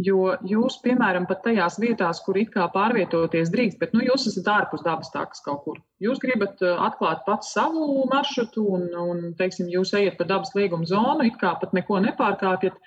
Jo 0.00 0.36
jūs, 0.48 0.78
piemēram, 0.80 1.26
pat 1.28 1.42
tajās 1.44 1.76
vietās, 1.80 2.22
kur 2.24 2.38
it 2.40 2.48
kā 2.54 2.64
pārvietoties 2.72 3.50
drīkst, 3.52 3.76
bet 3.82 3.92
nu, 3.92 4.00
jūs 4.06 4.24
esat 4.30 4.46
ārpus 4.48 4.84
dabas 4.86 5.12
tākas 5.12 5.42
kaut 5.44 5.60
kur. 5.66 5.80
Jūs 6.00 6.22
gribat 6.22 6.62
uh, 6.64 6.78
atklāt 6.86 7.26
pats 7.26 7.50
savu 7.52 8.06
maršrutu 8.08 8.64
un, 8.78 8.86
un 8.96 9.20
teiksim, 9.36 9.68
jūs 9.68 9.92
ejat 9.98 10.16
pa 10.16 10.24
dabas 10.30 10.54
lieguma 10.56 10.88
zonu, 10.88 11.26
it 11.28 11.36
kā 11.42 11.52
pat 11.60 11.76
neko 11.76 12.00
nepārkāpjat, 12.06 12.78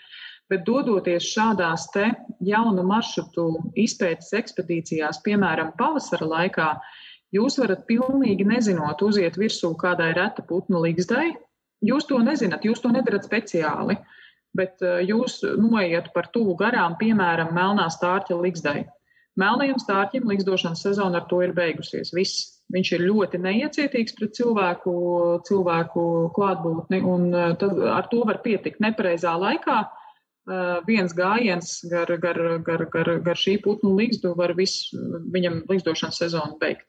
bet 0.50 0.66
dodoties 0.66 1.28
šādās 1.36 1.86
te 1.94 2.10
jaunu 2.48 2.86
maršrutu 2.90 3.46
izpētes 3.86 4.34
ekspedīcijās, 4.40 5.22
piemēram, 5.28 5.76
pavasara 5.78 6.32
laikā, 6.34 6.72
jūs 7.34 7.60
varat 7.62 7.88
pilnīgi 7.90 8.46
nezinot 8.48 9.02
uziet 9.02 9.40
virsū 9.40 9.74
kādai 9.80 10.14
reta 10.18 10.46
putnu 10.46 10.84
līgzdai. 10.86 11.32
Jūs 11.84 12.08
to 12.08 12.20
nezināt, 12.24 12.64
jūs 12.64 12.80
to 12.80 12.94
nedarat 12.94 13.26
speciāli. 13.28 13.98
Uh, 14.00 14.20
bet 14.58 14.82
eh, 14.86 15.02
jūs 15.10 15.42
noiet 15.60 16.12
par 16.16 16.30
tuvu 16.34 16.56
garām, 16.60 16.98
piemēram, 17.00 17.54
melnā 17.56 17.90
stārķa 17.94 18.38
ligzdai. 18.40 18.84
Melnajam 19.40 19.80
stārķim 19.82 20.28
ligzdošanas 20.30 20.84
sezona 20.86 21.24
ar 21.24 21.26
to 21.30 21.42
ir 21.42 21.56
beigusies. 21.58 22.14
Viss. 22.14 22.50
Viņš 22.74 22.90
ir 22.96 23.02
ļoti 23.04 23.38
neiecietīgs 23.44 24.16
pret 24.16 24.32
cilvēku, 24.38 24.92
cilvēku 25.46 26.04
klātbūtni, 26.34 27.02
un 27.06 27.28
eh, 27.34 27.52
tad 27.60 27.82
ar 27.98 28.08
to 28.10 28.24
var 28.30 28.40
pietikt 28.46 28.82
nepareizā 28.82 29.34
laikā. 29.42 29.82
Eh, 29.84 30.78
viens 30.88 31.14
gājiens 31.18 31.76
gar, 31.92 32.14
gar, 32.24 32.40
gar, 32.66 32.86
gar, 32.94 33.12
gar 33.26 33.40
šī 33.40 33.58
putnu 33.66 33.94
līgstu 34.00 34.34
var 34.40 34.56
visu 34.58 35.02
viņam 35.34 35.64
līgzdošanas 35.70 36.24
sezonu 36.24 36.60
beigt. 36.62 36.88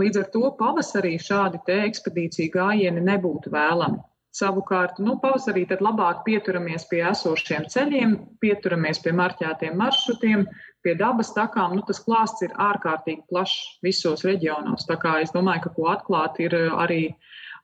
Līdz 0.00 0.20
ar 0.20 0.28
to 0.34 0.50
pavasarī 0.58 1.16
šādi 1.20 1.60
ekspedīciju 1.74 2.52
gājieni 2.54 3.02
nebūtu 3.04 3.52
vēlami. 3.52 4.00
Savukārt, 4.30 5.00
nu, 5.02 5.16
pavasarī 5.18 5.64
tad 5.66 5.80
labāk 5.82 6.20
pieturamies 6.26 6.84
pie 6.90 7.00
esošiem 7.08 7.64
ceļiem, 7.72 8.12
pieturamies 8.42 9.02
pie 9.02 9.12
marķētiem 9.18 9.74
maršrutiem, 9.80 10.44
pie 10.86 10.94
dabas 11.00 11.32
takām. 11.34 11.74
Nu, 11.74 11.82
tas 11.88 11.98
klāsts 12.04 12.46
ir 12.46 12.54
ārkārtīgi 12.54 13.26
plašs 13.32 13.80
visos 13.82 14.22
reģionos. 14.28 14.86
Tā 14.86 14.96
kā 15.02 15.16
es 15.24 15.34
domāju, 15.34 15.66
ka 15.66 15.74
ko 15.74 15.88
atklāt 15.96 16.38
ir 16.46 16.54
arī, 16.70 17.02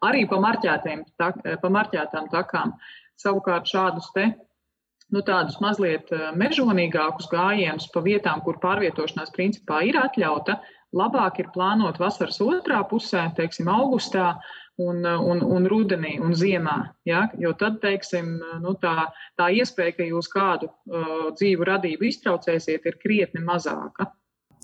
arī 0.09 0.27
pa, 0.27 0.43
tak, 1.23 1.39
pa 1.63 1.73
marķētām 1.79 2.29
takām. 2.35 2.75
Savukārt 3.23 3.71
šādus 3.71 4.11
te 4.13 4.27
nu, 5.15 5.23
tādus 5.23 5.61
mazliet 5.63 6.11
eh, 6.15 6.31
mežonīgākus 6.39 7.31
gājienus 7.31 7.87
pa 7.95 8.03
vietām, 8.03 8.43
kur 8.45 8.59
pārvietošanās 8.63 9.33
principā 9.37 9.85
ir 9.87 9.99
atļauta, 10.01 10.59
labāk 10.95 11.41
ir 11.43 11.51
plānot 11.55 11.99
vasaras 11.99 12.39
otrā 12.45 12.83
pusē, 12.89 13.27
teiksim, 13.37 13.69
augustā, 13.73 14.37
un, 14.77 15.05
un, 15.05 15.41
un 15.41 15.67
rudenī 15.69 16.17
un 16.21 16.35
ziemā. 16.37 16.77
Ja? 17.09 17.27
Jo 17.41 17.55
tad, 17.59 17.81
teiksim, 17.83 18.37
nu, 18.63 18.77
tā, 18.81 19.09
tā 19.39 19.49
iespēja, 19.57 19.97
ka 19.97 20.07
jūs 20.09 20.29
kādu 20.33 20.69
uh, 20.69 21.33
dzīvu 21.37 21.67
radību 21.67 22.09
iztraucēsiet, 22.11 22.85
ir 22.85 23.01
krietni 23.01 23.43
mazāka. 23.45 24.11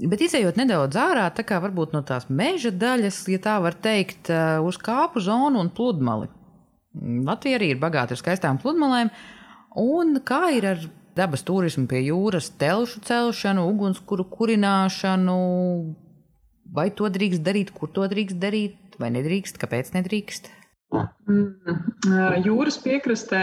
Bet 0.03 0.23
izējot 0.25 0.57
nedaudz 0.59 0.97
ārā, 0.99 1.27
tā 1.37 1.45
kā 1.47 1.59
varbūt 1.63 1.93
no 1.95 2.01
tās 2.07 2.27
meža 2.33 2.73
daļas, 2.75 3.23
ja 3.31 3.41
tā 3.43 3.59
var 3.65 3.77
teikt, 3.77 4.31
uh, 4.33 4.61
uz 4.65 4.81
kāpu 4.81 5.23
zonu 5.23 5.61
un 5.63 5.73
pludmali. 5.73 6.31
Latvija 7.25 7.57
arī 7.57 7.73
ir 7.73 7.81
bagāta 7.81 8.13
ar 8.13 8.21
skaistām 8.21 8.59
pludmalēm. 8.61 9.09
Un 9.81 10.19
kā 10.29 10.51
ir 10.53 10.67
ar 10.69 10.83
dabas 11.17 11.45
turismu 11.49 11.87
pie 11.89 12.03
jūras, 12.05 12.51
telšu 12.61 13.01
celšanu, 13.09 13.65
ugunskura 13.73 14.27
kurināšanu? 14.29 15.39
Vai 16.73 16.89
to 16.97 17.09
drīkst 17.13 17.45
darīt, 17.45 17.75
kur 17.77 17.91
to 17.93 18.07
drīkst 18.09 18.41
darīt? 18.41 18.79
vai 19.03 19.13
nedrīkst? 19.17 19.61
Kāpēc 19.63 19.93
nedrīkst? 19.97 20.51
Mm, 20.93 21.75
jūras 22.45 22.79
piekrastē 22.85 23.43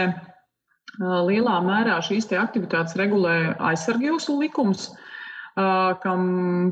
lielā 1.00 1.60
mērā 1.66 2.00
šīs 2.04 2.30
aktivitātes 2.38 2.98
regulē 2.98 3.54
aizsargjūsu 3.70 4.36
likums, 4.38 4.90
kam 5.54 6.20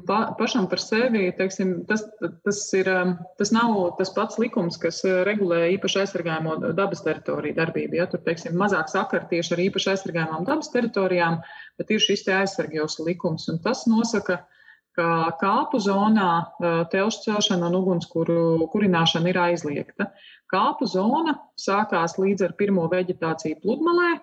pa, 0.07 0.19
pašam 0.39 0.69
par 0.71 0.81
sevi, 0.81 1.25
teiksim, 1.37 1.73
tas, 1.89 2.05
tas, 2.47 2.61
ir, 2.79 2.89
tas 3.41 3.51
nav 3.53 3.75
tas 3.99 4.13
pats 4.15 4.39
likums, 4.41 4.79
kas 4.81 5.01
regulē 5.27 5.65
īpaši 5.75 6.05
aizsargājamo 6.05 6.55
dabas 6.79 7.03
teritoriju 7.07 7.59
darbību. 7.59 7.99
Ja? 7.99 8.07
Tur, 8.11 8.23
teiksim, 8.27 8.55
mazāk 8.61 8.91
sakar 8.93 9.27
tieši 9.33 9.57
ar 9.57 9.65
īpaši 9.67 9.93
aizsargājumām 9.95 10.47
dabas 10.47 10.71
teritorijām, 10.75 11.41
bet 11.81 11.91
ir 11.91 12.05
šis 12.05 12.25
te 12.29 12.39
aizsargjūsu 12.39 13.09
likums, 13.11 13.49
un 13.51 13.59
tas 13.67 13.83
nosaka, 13.91 14.39
uh, 14.39 14.58
ka 14.99 15.09
kāpu 15.41 15.79
zonā 15.83 16.31
telšu 16.93 17.29
celšana 17.29 17.71
un 17.71 17.79
ugunskura 17.79 18.69
kurināšana 18.73 19.31
ir 19.31 19.39
aizliegta. 19.45 20.11
Kāpu 20.51 20.89
zona 20.91 21.37
sākās 21.61 22.17
līdz 22.19 22.49
ar 22.49 22.57
pirmo 22.59 22.89
veģetāciju 22.91 23.61
pludmalē. 23.63 24.17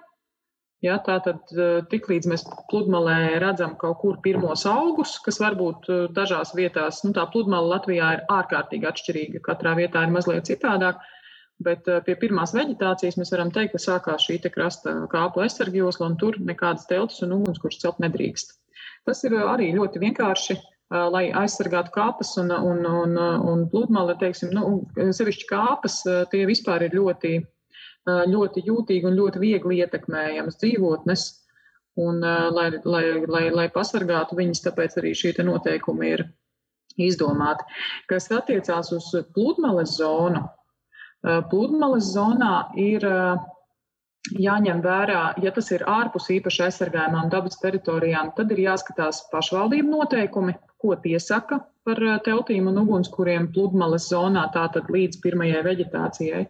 Ja, 0.84 0.98
Tātad 1.02 1.50
tiklīdz 1.90 2.28
mēs 2.30 2.44
pludmalē 2.70 3.40
redzam 3.42 3.74
kaut 3.82 4.02
kur 4.02 4.18
pirmos 4.26 4.66
augus, 4.70 5.16
kas 5.26 5.40
varbūt 5.42 5.88
dažās 6.18 6.52
vietās, 6.58 7.00
nu 7.06 7.14
tā 7.16 7.24
pludmale 7.32 7.72
Latvijā 7.72 8.12
ir 8.18 8.26
ārkārtīgi 8.36 8.90
atšķirīga, 8.92 9.42
katrā 9.48 9.74
vietā 9.80 10.04
ir 10.06 10.14
mazliet 10.14 10.52
citādāk, 10.52 11.00
bet 11.66 11.88
pie 12.06 12.18
pirmās 12.22 12.54
veģetācijas 12.58 13.18
mēs 13.22 13.34
varam 13.34 13.54
teikt, 13.56 13.78
ka 13.78 13.82
sākās 13.86 14.28
šī 14.28 14.38
te 14.44 14.52
krasta 14.54 14.98
kāpu 15.14 15.46
aizsargjosla 15.46 16.12
un 16.12 16.20
tur 16.22 16.38
nekādas 16.52 16.86
teltis 16.92 17.24
un 17.26 17.40
ugunskurs 17.40 17.82
celt 17.82 18.04
nedrīkst. 18.04 18.54
Tas 19.06 19.22
ir 19.28 19.36
arī 19.38 19.70
ļoti 19.76 20.02
vienkārši, 20.02 20.56
lai 21.13 21.28
aizsargātu 21.44 21.94
kāpas 21.94 22.36
un, 22.41 22.52
un, 22.54 22.86
un, 22.86 23.18
un 23.52 23.65
pludmali, 23.70 24.15
teiksim, 24.22 24.54
nu, 24.56 24.80
sevišķi 24.98 25.50
kāpas, 25.50 26.00
tie 26.32 26.46
vispār 26.50 26.88
ir 26.88 26.98
ļoti, 26.98 27.36
ļoti 28.34 28.65
jūtīgi 28.65 29.10
un 29.10 29.18
ļoti 29.20 29.41
viegli 29.41 29.82
ietekmējams 29.86 30.62
dzīvotnes. 30.62 31.26
Un, 31.96 32.20
lai, 32.20 32.68
lai, 32.84 33.04
lai, 33.24 33.44
lai 33.56 33.70
pasargātu 33.72 34.36
viņas, 34.36 34.65
tāpēc 34.65 34.98
arī 35.00 35.13
šie 35.15 35.32
noteikumi 35.48 36.10
ir 36.12 36.26
izdomāti. 37.00 37.63
Kas 38.10 38.28
attiecās 38.36 38.91
uz 38.96 39.08
pludmales 39.36 39.96
zonu, 40.02 40.41
pludmales 41.52 42.10
zonā 42.12 42.65
ir 42.76 43.06
jāņem 44.34 44.82
vērā, 44.84 45.22
ja 45.44 45.52
tas 45.56 45.70
ir 45.76 45.86
ārpus 45.90 46.30
īpaši 46.34 46.66
aizsargājumām 46.68 47.30
dabas 47.34 47.60
teritorijām, 47.62 48.32
tad 48.38 48.52
ir 48.56 48.64
jāskatās 48.66 49.24
pašvaldību 49.32 49.92
noteikumi, 49.92 50.56
ko 50.82 50.96
tie 51.02 51.20
saka 51.22 51.62
par 51.86 52.02
eh, 52.02 52.18
teltīm 52.26 52.70
un 52.72 52.82
ugunskuriem 52.84 53.50
pludmales 53.54 54.10
zonā, 54.12 54.48
tātad 54.54 54.90
līdz 54.94 55.22
pirmajai 55.24 55.64
veģetācijai. 55.70 56.46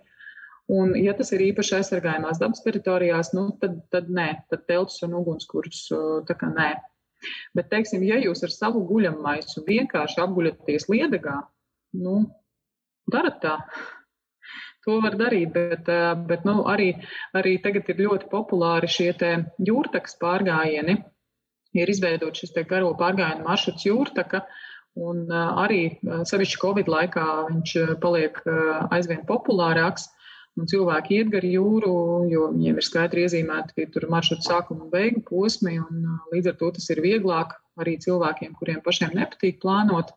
Un, 0.75 0.95
ja 0.97 1.13
tas 1.13 1.29
ir 1.35 1.43
īpaši 1.51 1.75
aizsargājumās 1.77 2.39
dabas 2.41 2.63
teritorijās, 2.65 3.35
nu, 3.37 3.51
tad, 3.61 3.77
tad 3.93 4.07
nē, 4.09 4.31
tad 4.49 4.65
telts 4.69 5.03
un 5.05 5.17
ugunskurs 5.21 5.85
eh, 5.93 6.07
tā 6.29 6.37
kā 6.39 6.49
nē. 6.53 6.71
Bet, 7.57 7.69
teiksim, 7.71 8.03
ja 8.05 8.17
jūs 8.21 8.43
ar 8.45 8.53
savu 8.53 8.83
guļamaisu 8.89 9.63
vienkārši 9.67 10.21
apguļaties 10.21 10.89
liedegā, 10.91 11.39
nu, 12.01 12.17
darat 13.11 13.39
tā. 13.43 13.55
To 14.85 14.99
var 15.01 15.15
darīt, 15.17 15.49
bet, 15.53 15.87
eh, 15.89 16.13
bet 16.29 16.45
nu, 16.45 16.59
arī, 16.69 16.91
arī 17.33 17.55
tagad 17.61 17.89
ir 17.89 18.03
ļoti 18.05 18.29
populāri 18.29 18.89
šie 18.95 19.09
jūrtaks 19.69 20.19
pārgājieni. 20.21 20.99
Ir 21.75 21.91
izveidot 21.91 22.37
šis 22.37 22.53
garo 22.69 22.93
pārgājienu 22.99 23.47
maršruts 23.47 23.85
jūrtaka, 23.87 24.43
un 24.95 25.23
eh, 25.25 25.47
arī 25.65 25.79
eh, 25.89 26.21
sevišķi 26.31 26.61
Covid 26.61 26.91
laikā 26.95 27.25
viņš 27.49 27.73
paliek 28.03 28.37
aizvien 28.91 29.25
populārāks. 29.25 30.11
Un 30.55 30.69
cilvēki 30.71 31.17
iet 31.17 31.31
gar 31.33 31.43
jūru, 31.43 31.95
jo 32.31 32.45
viņiem 32.53 32.77
ir 32.79 32.85
skaidri 32.85 33.25
iezīmēti 33.25 33.89
tur 33.91 34.05
maršruta 34.07 34.45
sākuma 34.45 34.85
un 34.85 34.91
beigu 34.93 35.19
posmi, 35.27 35.73
un 35.81 36.05
līdz 36.31 36.53
ar 36.53 36.55
to 36.61 36.69
tas 36.77 36.85
ir 36.93 37.01
vieglāk 37.03 37.57
arī 37.83 37.97
cilvēkiem, 37.99 38.53
kuriem 38.55 38.79
pašiem 38.85 39.17
nepatīk 39.17 39.59
plānot. 39.65 40.13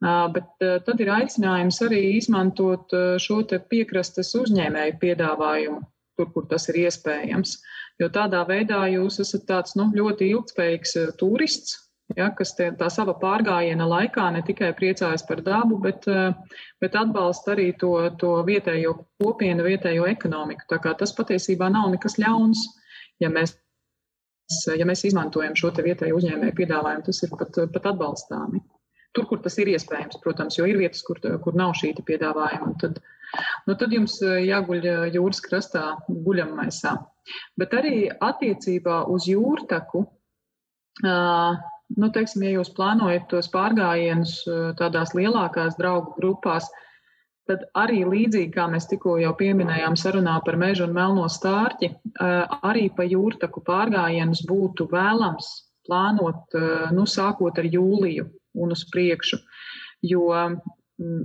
Bet 0.00 0.64
tad 0.86 1.00
ir 1.04 1.10
aicinājums 1.12 1.82
arī 1.84 2.00
izmantot 2.16 2.94
šo 3.20 3.42
piekrastes 3.68 4.32
uzņēmēju 4.38 4.96
piedāvājumu, 5.02 5.82
tur, 6.16 6.30
kur 6.32 6.46
tas 6.48 6.70
ir 6.72 6.78
iespējams. 6.86 7.58
Jo 8.00 8.08
tādā 8.08 8.40
veidā 8.48 8.80
jūs 8.94 9.20
esat 9.20 9.44
tāds 9.50 9.76
nu, 9.76 9.90
ļoti 9.92 10.30
ilgspējīgs 10.32 10.96
turists, 11.20 11.76
ja, 12.16 12.30
kas 12.36 12.54
tie, 12.56 12.70
tā 12.80 12.88
sava 12.92 13.14
pārgājiena 13.20 13.86
laikā 13.88 14.30
ne 14.34 14.42
tikai 14.46 14.72
priecājas 14.78 15.24
par 15.28 15.42
dabu, 15.46 15.78
bet, 15.84 16.08
bet 16.80 16.96
atbalsta 16.96 17.54
arī 17.54 17.70
to, 17.80 17.92
to 18.22 18.34
vietējo 18.48 18.96
kopienu, 19.20 19.66
vietējo 19.68 20.08
ekonomiku. 20.10 20.64
Tā 20.70 20.80
kā 20.82 20.94
tas 20.98 21.12
patiesībā 21.16 21.70
nav 21.72 21.90
nekas 21.92 22.16
ļauns, 22.22 22.64
ja 23.20 23.30
mēs, 23.32 23.56
ja 24.80 24.88
mēs 24.88 25.04
izmantojam 25.12 25.56
šo 25.58 25.74
vietēju 25.76 26.18
uzņēmēju 26.22 26.56
piedāvājumu, 26.62 27.06
tas 27.06 27.24
ir 27.26 27.36
pat, 27.36 27.64
pat 27.76 27.90
atbalstāmi. 27.92 28.64
Tur, 29.16 29.26
kur 29.26 29.40
tas 29.42 29.56
ir 29.58 29.72
iespējams, 29.72 30.20
protams, 30.22 30.58
jo 30.58 30.68
ir 30.70 30.78
vietas, 30.78 31.02
kur, 31.06 31.18
kur 31.42 31.56
nav 31.58 31.74
šī 31.78 31.92
piedāvājuma. 32.06 32.76
Tad, 32.82 33.00
nu, 33.66 33.74
tad 33.74 33.90
jums 33.94 34.20
jāguļ 34.22 34.86
jūras 35.16 35.42
krastā 35.42 35.84
guļammaisā. 36.06 36.94
Bet 37.58 37.74
arī 37.78 38.06
attiecībā 38.12 39.02
uz 39.10 39.26
jūrtaku 39.30 40.06
Nu, 41.98 42.10
teiksim, 42.14 42.44
ja 42.46 42.52
jūs 42.54 42.70
plānojat 42.76 43.26
tos 43.30 43.48
pārgājienus 43.50 44.36
tādās 44.78 45.10
lielākās 45.16 45.74
draugu 45.78 46.14
grupās, 46.18 46.68
tad 47.50 47.64
arī 47.78 48.04
līdzīgi 48.06 48.52
kā 48.54 48.68
mēs 48.70 48.86
tikko 48.90 49.16
jau 49.18 49.32
pieminējām 49.38 49.96
sarunā 49.98 50.36
par 50.46 50.58
mežu 50.60 50.86
un 50.86 50.94
melno 50.94 51.26
stārķi, 51.26 51.90
arī 52.70 52.86
pa 52.94 53.06
jūrtaku 53.10 53.64
pārgājienus 53.66 54.44
būtu 54.46 54.86
vēlams 54.92 55.50
plānot, 55.88 56.54
nu, 56.94 57.08
sākot 57.10 57.58
ar 57.58 57.66
jūliju 57.66 58.28
un 58.54 58.74
uz 58.74 58.84
priekšu. 58.92 59.40
Jo 60.06 60.30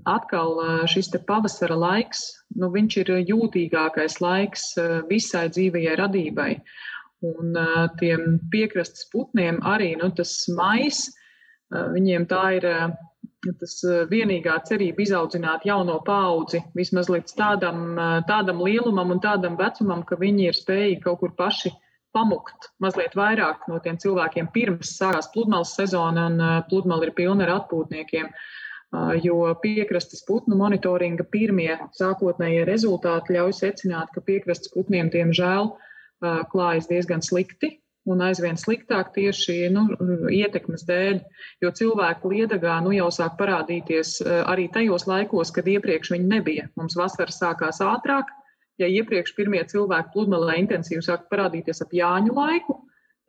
atkal 0.08 0.60
šis 0.88 1.10
pavasara 1.28 1.76
laiks, 1.76 2.22
nu, 2.56 2.70
viņš 2.72 2.98
ir 3.02 3.12
jūtīgākais 3.32 4.22
laiks 4.24 4.70
visai 5.10 5.48
dzīvajai 5.52 5.96
radībai. 6.00 6.52
Un 7.26 7.56
uh, 7.58 7.88
tiem 8.00 8.38
piekrastes 8.52 9.08
putniem 9.12 9.62
arī 9.66 9.96
nu, 10.00 10.12
tas 10.16 10.34
mais, 10.52 11.06
uh, 11.74 11.88
viņiem 11.96 12.28
tā 12.30 12.44
ir 12.60 12.68
uh, 12.70 12.96
tas 13.60 13.76
vienīgā 14.10 14.58
cerība 14.66 15.04
izaudzināt 15.04 15.66
jauno 15.70 16.00
paudzi 16.06 16.64
vismaz 16.78 17.12
līdz 17.14 17.36
tādam, 17.38 17.84
tādam 18.26 18.64
lielumam 18.66 19.12
un 19.14 19.20
tādam 19.22 19.54
vecumam, 19.60 20.02
ka 20.02 20.18
viņi 20.18 20.48
ir 20.50 20.58
spējīgi 20.58 21.04
kaut 21.04 21.20
kur 21.22 21.36
paši 21.38 21.70
pamukt 22.16 22.70
mazliet 22.84 23.16
vairāk 23.20 23.68
no 23.72 23.80
tiem 23.84 24.00
cilvēkiem 24.02 24.50
pirms 24.56 24.96
sākās 25.00 25.30
pludmales 25.34 25.76
sezona 25.78 26.28
un 26.32 26.44
pludmale 26.70 27.10
ir 27.10 27.16
pilna 27.18 27.46
ar 27.48 27.56
atpūtniekiem. 27.60 28.32
Jo 29.26 29.40
piekrastes 29.60 30.22
putnu 30.24 30.56
monitoringa 30.56 31.26
pirmie 31.28 31.74
sākotnējie 31.98 32.64
rezultāti 32.70 33.36
ļauj 33.36 33.56
secināt, 33.58 34.14
ka 34.16 34.24
piekrastes 34.24 34.72
putniem, 34.72 35.10
diemžēl, 35.12 35.74
klājas 36.54 36.88
diezgan 36.88 37.26
slikti 37.26 37.76
un 38.06 38.22
aizvien 38.22 38.58
sliktāk 38.60 39.12
tieši 39.16 39.70
nu, 39.74 39.88
ietekmes 40.32 40.86
dēļ, 40.88 41.20
jo 41.66 41.72
cilvēku 41.80 42.32
liedagā 42.32 42.78
nu, 42.86 42.94
jau 42.96 43.10
sāk 43.14 43.36
parādīties 43.40 44.20
arī 44.46 44.70
tajos 44.74 45.08
laikos, 45.10 45.52
kad 45.56 45.68
iepriekš 45.68 46.14
viņi 46.14 46.30
nebija. 46.30 46.70
Mums 46.80 46.98
vasara 47.00 47.34
sākās 47.34 47.82
ātrāk, 47.84 48.30
ja 48.82 48.90
iepriekš 48.92 49.36
pirmie 49.38 49.64
cilvēki 49.70 50.14
pludmalē 50.14 50.60
intensīvi 50.64 51.04
sāk 51.06 51.30
parādīties 51.32 51.82
ap 51.86 51.96
Jāņu 51.96 52.36
laiku, 52.36 52.78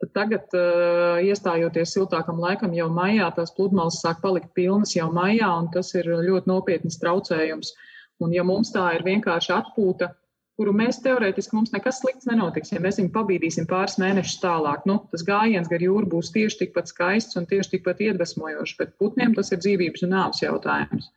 tad 0.01 0.13
tagad, 0.13 0.53
uh, 0.53 1.17
iestājoties 1.25 1.95
siltākam 1.95 2.41
laikam, 2.43 2.75
jau 2.77 2.87
maijā 2.93 3.31
tās 3.35 3.53
pludmales 3.57 4.01
sāk 4.03 4.21
palikt 4.21 4.53
pilnas 4.57 4.93
jau 4.95 5.09
maijā, 5.13 5.49
un 5.61 5.71
tas 5.73 5.93
ir 5.97 6.09
ļoti 6.11 6.51
nopietns 6.51 6.99
traucējums. 7.01 7.73
Un 8.21 8.33
ja 8.33 8.45
mums 8.45 8.71
tā 8.73 8.91
ir 8.97 9.05
vienkārši 9.05 9.53
atpūta, 9.53 10.11
kuru 10.57 10.73
mēs 10.73 10.97
teorētiski 11.05 11.53
mums 11.53 11.73
nekas 11.73 11.99
slikts 12.01 12.25
nenotiks, 12.29 12.71
ja 12.73 12.81
mēs 12.81 12.97
viņu 12.97 13.11
pabīdīsim 13.13 13.67
pāris 13.69 13.99
mēnešus 14.01 14.39
tālāk. 14.41 14.87
Nu, 14.89 14.97
tas 15.11 15.25
gājiens 15.25 15.69
gar 15.69 15.83
jūru 15.85 16.09
būs 16.09 16.31
tieši 16.33 16.63
tikpat 16.63 16.89
skaists 16.89 17.37
un 17.37 17.45
tieši 17.49 17.75
tikpat 17.75 18.01
iedvesmojošs, 18.07 18.77
bet 18.79 18.95
putniem 19.01 19.37
tas 19.37 19.53
ir 19.53 19.61
dzīvības 19.61 20.07
un 20.07 20.15
nāves 20.15 20.41
jautājums. 20.41 21.11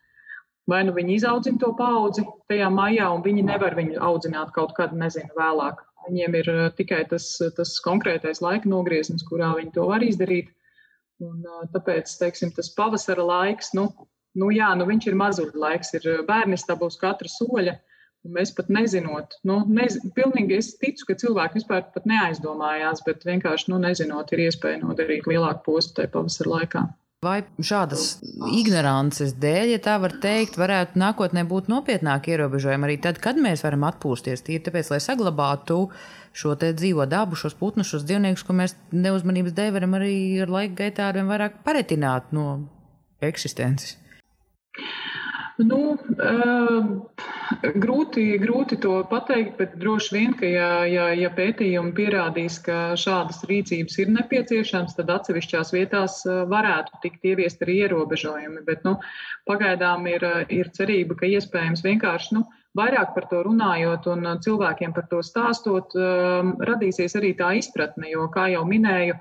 Vai 0.69 0.83
nu 0.87 0.93
viņi 0.95 1.17
izaudzina 1.17 1.59
to 1.63 1.73
paudzi 1.79 2.25
tajā 2.51 2.69
maijā, 2.75 3.09
un 3.15 3.25
viņi 3.25 3.47
nevar 3.49 3.75
viņu 3.79 3.99
audzināt 4.07 4.53
kaut 4.55 4.75
kad, 4.77 4.93
nezinu, 4.97 5.33
vēlāk. 5.39 5.81
Viņiem 6.09 6.37
ir 6.41 6.51
uh, 6.53 6.63
tikai 6.77 7.05
tas, 7.09 7.27
tas 7.57 7.75
konkrētais 7.85 8.43
laika 8.45 8.69
nogrieznis, 8.69 9.25
kurā 9.27 9.55
viņi 9.59 9.75
to 9.75 9.89
var 9.91 10.05
izdarīt. 10.05 10.53
Un, 11.21 11.43
uh, 11.45 11.67
tāpēc, 11.75 12.13
teiksim, 12.21 12.55
tas 12.57 12.73
pavasara 12.77 13.25
laiks, 13.25 13.75
nu, 13.77 13.89
nu 14.41 14.51
jā, 14.55 14.71
nu 14.79 14.87
viņš 14.89 15.11
ir 15.11 15.19
mazuļu 15.21 15.65
laiks, 15.65 15.95
ir 15.99 16.25
bērnistabā 16.29 16.89
uz 16.89 16.97
katra 17.01 17.29
soļa 17.29 17.77
mēs 18.29 18.53
pat 18.57 18.69
nezinot, 18.73 19.39
nu, 19.49 19.61
nez, 19.69 19.97
pilnīgi 20.17 20.59
es 20.61 20.75
ticu, 20.81 21.07
ka 21.09 21.17
cilvēki 21.23 21.61
vispār 21.61 21.87
pat 21.95 22.09
neaizdomājās, 22.09 23.03
bet 23.07 23.25
vienkārši 23.25 23.73
nu, 23.73 23.81
nezinot, 23.81 24.33
ir 24.33 24.45
iespēja 24.49 24.83
nodarīt 24.83 25.29
lielāku 25.31 25.65
postu 25.71 26.01
tajā 26.01 26.13
pavasara 26.13 26.53
laikā. 26.57 26.85
Vai 27.21 27.43
šādas 27.61 28.15
ignorances 28.57 29.35
dēļ, 29.37 29.75
ja 29.75 29.81
tā 29.85 29.99
var 30.01 30.15
teikt, 30.23 30.55
varētu 30.57 30.97
nākotnē 31.03 31.43
būt 31.51 31.67
nopietnāki 31.69 32.33
ierobežojumi 32.33 32.87
arī 32.89 32.95
tad, 33.05 33.19
kad 33.21 33.37
mēs 33.37 33.61
varam 33.61 33.83
atpūsties 33.91 34.41
tīri 34.47 34.63
tāpēc, 34.65 34.89
lai 34.89 35.03
saglabātu 35.05 35.77
šo 36.33 36.55
dzīvo 36.57 37.05
dabu, 37.13 37.37
šos 37.37 37.59
putnus, 37.61 37.91
šos 37.93 38.07
dzīvniekus, 38.09 38.47
ko 38.49 38.57
mēs 38.57 38.73
neuzmanības 38.97 39.53
dēļ 39.59 39.75
varam 39.75 39.99
arī 40.01 40.15
ar 40.41 40.55
laika 40.55 40.79
gaitā 40.79 41.11
arvien 41.11 41.29
vairāk 41.29 41.61
paretināt 41.67 42.33
no 42.33 42.47
eksistences? 43.21 43.99
Nu, 45.61 45.79
uh, 45.93 46.87
grūti, 47.83 48.23
grūti 48.41 48.79
to 48.81 49.01
pateikt, 49.11 49.59
bet 49.59 49.75
droši 49.81 50.15
vien, 50.15 50.35
ka 50.39 50.49
ja, 50.49 50.69
ja, 50.89 51.09
ja 51.17 51.31
pētījumi 51.37 51.93
pierādīs, 51.97 52.57
ka 52.65 52.95
šādas 53.01 53.43
rīcības 53.51 53.99
ir 54.01 54.13
nepieciešams, 54.15 54.97
tad 54.97 55.13
atsevišķās 55.13 55.75
vietās 55.77 56.21
varētu 56.25 57.03
tikt 57.03 57.29
ieviest 57.33 57.65
arī 57.67 57.81
ierobežojumi. 57.85 58.65
Bet 58.69 58.87
nu, 58.89 58.97
pagaidām 59.51 60.09
ir, 60.09 60.25
ir 60.49 60.73
cerība, 60.77 61.19
ka 61.21 61.29
iespējams 61.29 61.85
vienkārši 61.85 62.39
nu, 62.39 62.47
vairāk 62.79 63.13
par 63.17 63.29
to 63.29 63.43
runājot 63.45 64.09
un 64.15 64.29
cilvēkiem 64.41 64.95
par 64.97 65.11
to 65.13 65.21
stāstot, 65.27 65.97
uh, 65.99 66.55
radīsies 66.73 67.19
arī 67.21 67.35
tā 67.37 67.53
izpratne, 67.61 68.09
jo, 68.15 68.31
kā 68.33 68.49
jau 68.55 68.65
minēju, 68.69 69.19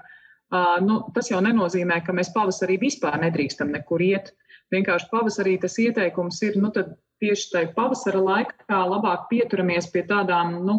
nu, 0.82 1.02
tas 1.13 1.28
jau 1.30 1.43
nenozīmē, 1.45 1.99
ka 2.02 2.13
mēs 2.15 2.32
pavasarī 2.34 2.80
vispār 2.82 3.19
nedrīkstam 3.21 3.69
nekur 3.75 4.02
iet. 4.02 4.32
Uh, 4.32 4.45
Vienkārši 4.74 5.10
pavasarī 5.12 5.58
tas 5.62 5.78
ieteikums 5.82 6.42
ir, 6.46 6.60
nu, 6.62 6.72
tieši 7.20 7.52
tajā 7.54 7.74
pavasara 7.76 8.22
laikā 8.24 8.80
labāk 8.94 9.28
pieturamies 9.32 9.90
pie 9.94 10.04
tādām, 10.08 10.60
nu, 10.68 10.78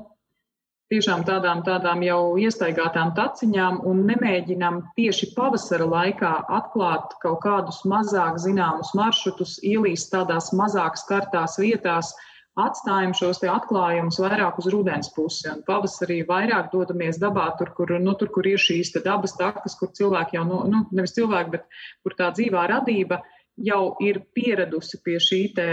tiešām 0.91 1.23
tādām, 1.27 1.63
tādām 1.67 2.03
jau 2.03 2.21
iestaigātām 2.43 3.13
taciņām 3.19 3.83
un 3.87 4.03
nemēģinām 4.09 4.81
tieši 4.97 5.33
pavasara 5.37 5.87
laikā 5.91 6.33
atklāt 6.61 7.15
kaut 7.23 7.43
kādus 7.45 7.85
mazāk 7.93 8.41
zināmus 8.43 8.91
maršrutus, 8.99 9.59
ielīst 9.63 10.11
tādās 10.15 10.51
mazāk 10.57 10.99
skartās 10.99 11.59
vietās, 11.63 12.15
atstājam 12.59 13.13
šos 13.15 13.39
atklājumus 13.47 14.19
vairāk 14.21 14.59
uz 14.59 14.67
rudens 14.75 15.11
pusi. 15.15 15.47
Un 15.53 15.63
pavasarī 15.67 16.21
vairāk 16.27 16.73
dodamies 16.73 17.21
dabā, 17.23 17.47
tur, 17.59 17.71
kur, 17.77 17.95
nu, 18.03 18.17
tur, 18.19 18.33
kur 18.35 18.47
ir 18.51 18.59
šīs 18.59 18.91
dabas 19.05 19.37
takas, 19.39 19.79
kur 19.79 19.93
cilvēki 19.95 20.37
jau, 20.37 20.47
nu, 20.49 20.63
nu, 20.73 20.83
nevis 20.91 21.15
cilvēki, 21.17 21.55
bet 21.55 21.69
kur 22.03 22.19
tā 22.19 22.33
dzīvā 22.35 22.67
radība 22.75 23.23
jau 23.65 23.83
ir 24.05 24.23
pieradusi 24.35 25.01
pie 25.05 25.19
šī 25.23 25.41
te 25.57 25.69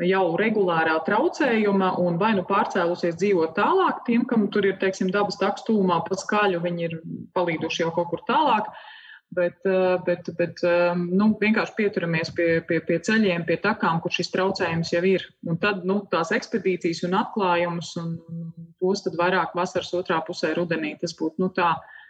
jau 0.00 0.24
regulārā 0.40 0.94
traucējuma 1.04 1.92
un 2.00 2.16
vai 2.20 2.32
nu 2.36 2.46
pārcēlusies 2.48 3.18
dzīvot 3.20 3.52
tālāk, 3.58 4.00
tiem, 4.06 4.24
kam 4.28 4.48
tur 4.52 4.66
ir, 4.70 4.78
teiksim, 4.80 5.12
dabas 5.12 5.36
taks 5.40 5.66
tūmā 5.68 6.00
pa 6.06 6.16
skaļu, 6.16 6.62
viņi 6.64 6.88
ir 6.88 6.98
palīduši 7.36 7.84
jau 7.84 7.92
kaut 7.98 8.12
kur 8.12 8.24
tālāk. 8.28 8.72
Bet, 9.32 9.62
eh, 9.64 9.96
bet, 10.04 10.26
bet 10.36 10.58
eh, 10.68 10.90
nu, 10.92 11.30
vienkārši 11.40 11.72
pieturamies 11.78 12.34
pie, 12.36 12.58
pie, 12.68 12.82
pie 12.84 12.98
ceļiem, 13.00 13.46
pie 13.48 13.56
takām, 13.64 14.02
kur 14.04 14.12
šis 14.12 14.28
traucējums 14.28 14.90
jau 14.92 15.00
ir. 15.08 15.24
Un 15.48 15.56
tad 15.60 15.86
nu, 15.88 16.02
tās 16.12 16.34
ekspedīcijas 16.36 17.00
un 17.08 17.16
atklājumus, 17.16 17.94
un, 18.02 18.10
tos 18.76 19.06
tad 19.06 19.16
vairāk 19.16 19.56
vasaras 19.56 19.94
otrā 19.96 20.20
pusē 20.26 20.52
rudenī. 20.58 20.98
Tas 21.00 21.16
būtu 21.16 21.40
nu, 21.40 21.48
tā, 21.56 21.70
uh, 21.78 22.01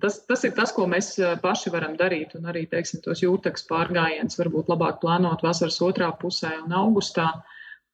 Tas, 0.00 0.18
tas 0.28 0.44
ir 0.44 0.52
tas, 0.56 0.72
ko 0.76 0.86
mēs 0.90 1.12
eh, 1.20 1.34
paši 1.42 1.72
varam 1.72 1.96
darīt. 1.98 2.34
Un 2.38 2.48
arī 2.50 2.66
teiksim, 2.70 3.02
tos 3.04 3.22
jūtas 3.24 3.64
pārgājienus 3.70 4.38
varbūt 4.40 4.70
labāk 4.72 5.00
plānot 5.02 5.44
vasaras 5.46 5.78
otrā 5.84 6.10
pusē 6.20 6.52
un 6.64 6.74
augustā, 6.76 7.30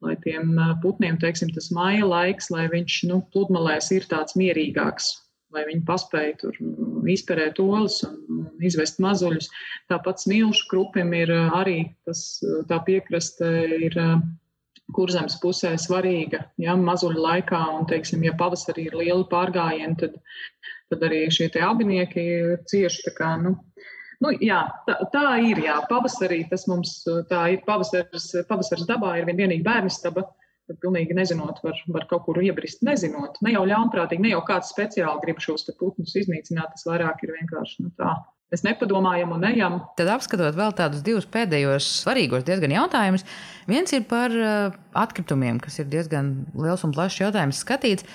lai 0.02 0.16
tiem 0.24 0.56
eh, 0.58 0.72
putniem, 0.82 1.18
teiksim, 1.22 1.52
tas 1.54 1.70
maija 1.74 2.08
laiks, 2.08 2.50
lai 2.54 2.66
viņš 2.72 2.98
nu, 3.10 3.20
pludmalēs 3.34 3.92
ir 3.94 4.08
tāds 4.10 4.38
mierīgāks, 4.40 5.12
lai 5.54 5.66
viņi 5.68 5.84
paspēja 5.86 6.36
tur 6.42 6.58
mm, 6.58 7.06
izperēt 7.14 7.62
olas 7.62 8.00
un 8.08 8.48
izvest 8.64 8.98
mazuļus. 9.04 9.50
Tāpat 9.92 10.24
smilšu 10.24 10.68
krupim 10.72 11.14
ir 11.18 11.30
eh, 11.30 11.58
arī 11.62 11.78
tas, 12.08 12.24
tā 12.70 12.82
piekraste 12.88 13.52
ir 13.78 14.00
kurzemes 14.92 15.38
pusē 15.42 15.76
svarīga, 15.80 16.42
ja 16.60 16.74
mazuļu 16.76 17.22
laikā, 17.22 17.60
un, 17.76 17.86
teiksim, 17.88 18.24
ja 18.26 18.34
pavasarī 18.38 18.88
ir 18.88 18.96
liela 18.98 19.24
pārgājiena, 19.30 19.94
tad 20.00 20.18
tad 20.92 21.02
arī 21.08 21.24
šie 21.34 21.48
abinieki 21.64 22.26
cieši. 22.70 23.14
Kā, 23.16 23.34
nu, 23.42 23.56
nu, 24.22 24.34
jā, 24.38 24.62
tā, 24.86 24.98
tā 25.14 25.26
ir. 25.48 25.64
Jā. 25.64 25.80
Pavasarī 25.90 26.44
tas 26.50 26.68
mums 26.70 27.00
tā 27.32 27.48
ir. 27.56 27.64
Pavasaris, 27.66 28.30
pavasaris 28.48 28.88
dabā 28.90 29.16
ir 29.18 29.28
vien 29.30 29.40
vienīgi 29.44 29.66
bērnistaba. 29.66 30.28
Tad 30.70 30.78
pilnīgi 30.78 31.16
nezinot, 31.18 31.58
var, 31.64 31.78
var 31.90 32.04
kaut 32.10 32.22
kur 32.28 32.38
iebrist, 32.38 32.84
nezinot. 32.86 33.40
Ne 33.42 33.56
jau 33.56 33.64
ļaunprātīgi, 33.66 34.22
ne 34.22 34.30
jau 34.30 34.44
kāds 34.46 34.70
speciāli 34.70 35.24
grib 35.24 35.42
šos 35.42 35.66
putnus 35.74 36.14
iznīcināt. 36.20 36.76
Tas 36.76 36.86
vairāk 36.86 37.24
ir 37.26 37.34
vienkārši 37.34 37.82
nu, 37.82 37.90
tā 37.98 38.14
mēs 38.52 38.62
nepadomājam 38.66 39.32
un 39.34 39.46
ejam. 39.48 39.78
Tad 39.98 40.10
apskatot 40.12 40.56
vēl 40.56 40.74
tādus 40.78 41.02
divus 41.04 41.26
pēdējos 41.32 41.88
svarīgos 42.02 42.44
diezgan 42.46 42.74
jautājumus. 42.76 43.24
Viens 43.70 43.94
ir 43.96 44.04
par 44.10 44.34
atkritumiem, 45.02 45.60
kas 45.62 45.80
ir 45.80 45.88
diezgan 45.92 46.34
liels 46.54 46.84
un 46.86 46.94
plašs 46.94 47.22
jautājums 47.24 47.62
skatīts. 47.64 48.06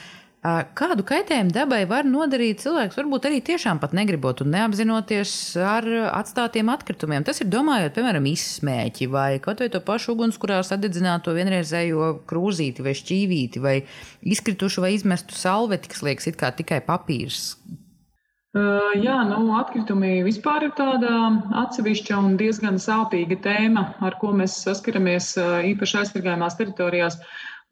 Kādu 0.78 1.04
kaitējumu 1.08 1.52
dabai 1.52 1.82
var 1.90 2.06
nodarīt 2.08 2.62
cilvēks, 2.62 2.98
varbūt 3.00 3.26
arī 3.28 3.40
tiešām 3.46 3.80
pat 3.82 3.96
negribot 3.98 4.44
un 4.46 4.52
neapzinoties 4.54 5.32
ar 5.60 5.88
atstātiem 6.14 6.70
atkritumiem? 6.72 7.26
Tas 7.28 7.42
ir 7.42 7.50
domājot, 7.52 7.96
piemēram, 7.98 8.28
izsmēķi 8.30 9.10
vai 9.12 9.30
kaut 9.44 9.64
vai 9.64 9.72
to 9.74 9.82
pašu 9.84 10.14
ugunskurā 10.14 10.62
sadedzināto 10.68 11.34
vienreizējo 11.36 12.12
krūzīti 12.30 12.86
vai 12.86 12.94
šķīvīti 13.00 13.64
vai 13.64 13.76
izkritušu 14.36 14.86
vai 14.86 14.94
izmestu 14.96 15.36
salveti, 15.36 15.92
kas 15.92 16.06
liekas 16.06 16.30
it 16.32 16.40
kā 16.40 16.54
tikai 16.56 16.80
papīrs. 16.86 17.56
Jā, 18.98 19.18
nu, 19.28 19.42
atkritumi 19.58 20.24
vispār 20.26 20.70
ir 20.70 20.72
tāda 20.78 21.12
atsevišķa 21.66 22.22
un 22.24 22.38
diezgan 22.40 22.80
sāpīga 22.82 23.38
tēma, 23.44 23.84
ar 24.06 24.16
ko 24.22 24.32
mēs 24.38 24.56
saskaramies 24.64 25.34
īpaši 25.74 26.02
aizsargājumās 26.02 26.58
teritorijās. 26.58 27.20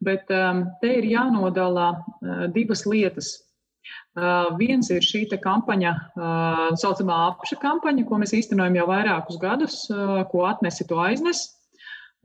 Bet 0.04 0.28
um, 0.28 0.66
te 0.82 0.92
ir 0.98 1.08
jānodala 1.08 1.90
uh, 1.96 2.46
divas 2.52 2.84
lietas. 2.88 3.32
Uh, 4.16 4.52
viens 4.58 4.88
ir 4.90 5.04
šī 5.04 5.24
kampaņa, 5.40 5.92
uh, 5.92 6.16
tā 6.16 6.80
saucamā 6.80 7.16
apša 7.30 7.58
kampaņa, 7.62 8.04
ko 8.08 8.18
mēs 8.20 8.34
īstenojam 8.36 8.76
jau 8.80 8.86
vairākus 8.90 9.38
gadus, 9.40 9.76
ko 10.32 10.46
atnesi 10.48 10.86
to 10.88 11.00
aiznes. 11.00 11.52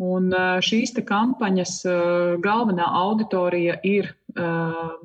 Un 0.01 0.31
šīs 0.65 0.95
kampaņas 1.05 1.73
galvenā 2.41 2.87
auditorija 3.03 3.75
ir 3.85 4.07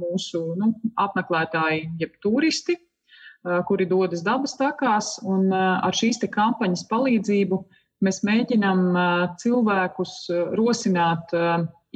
mūsu 0.01 0.41
nu, 0.57 0.71
apmeklētāji, 0.97 1.91
jeb 2.01 2.15
turisti, 2.25 2.79
kuri 3.69 3.85
dodas 3.91 4.23
dabas 4.25 4.57
takās. 4.57 5.19
Ar 5.27 5.93
šīs 5.93 6.23
kampaņas 6.33 6.87
palīdzību 6.89 7.59
mēs 8.07 8.23
mēģinam 8.25 8.87
uh, 8.95 9.27
cilvēkus 9.43 10.17
rosināt 10.57 11.35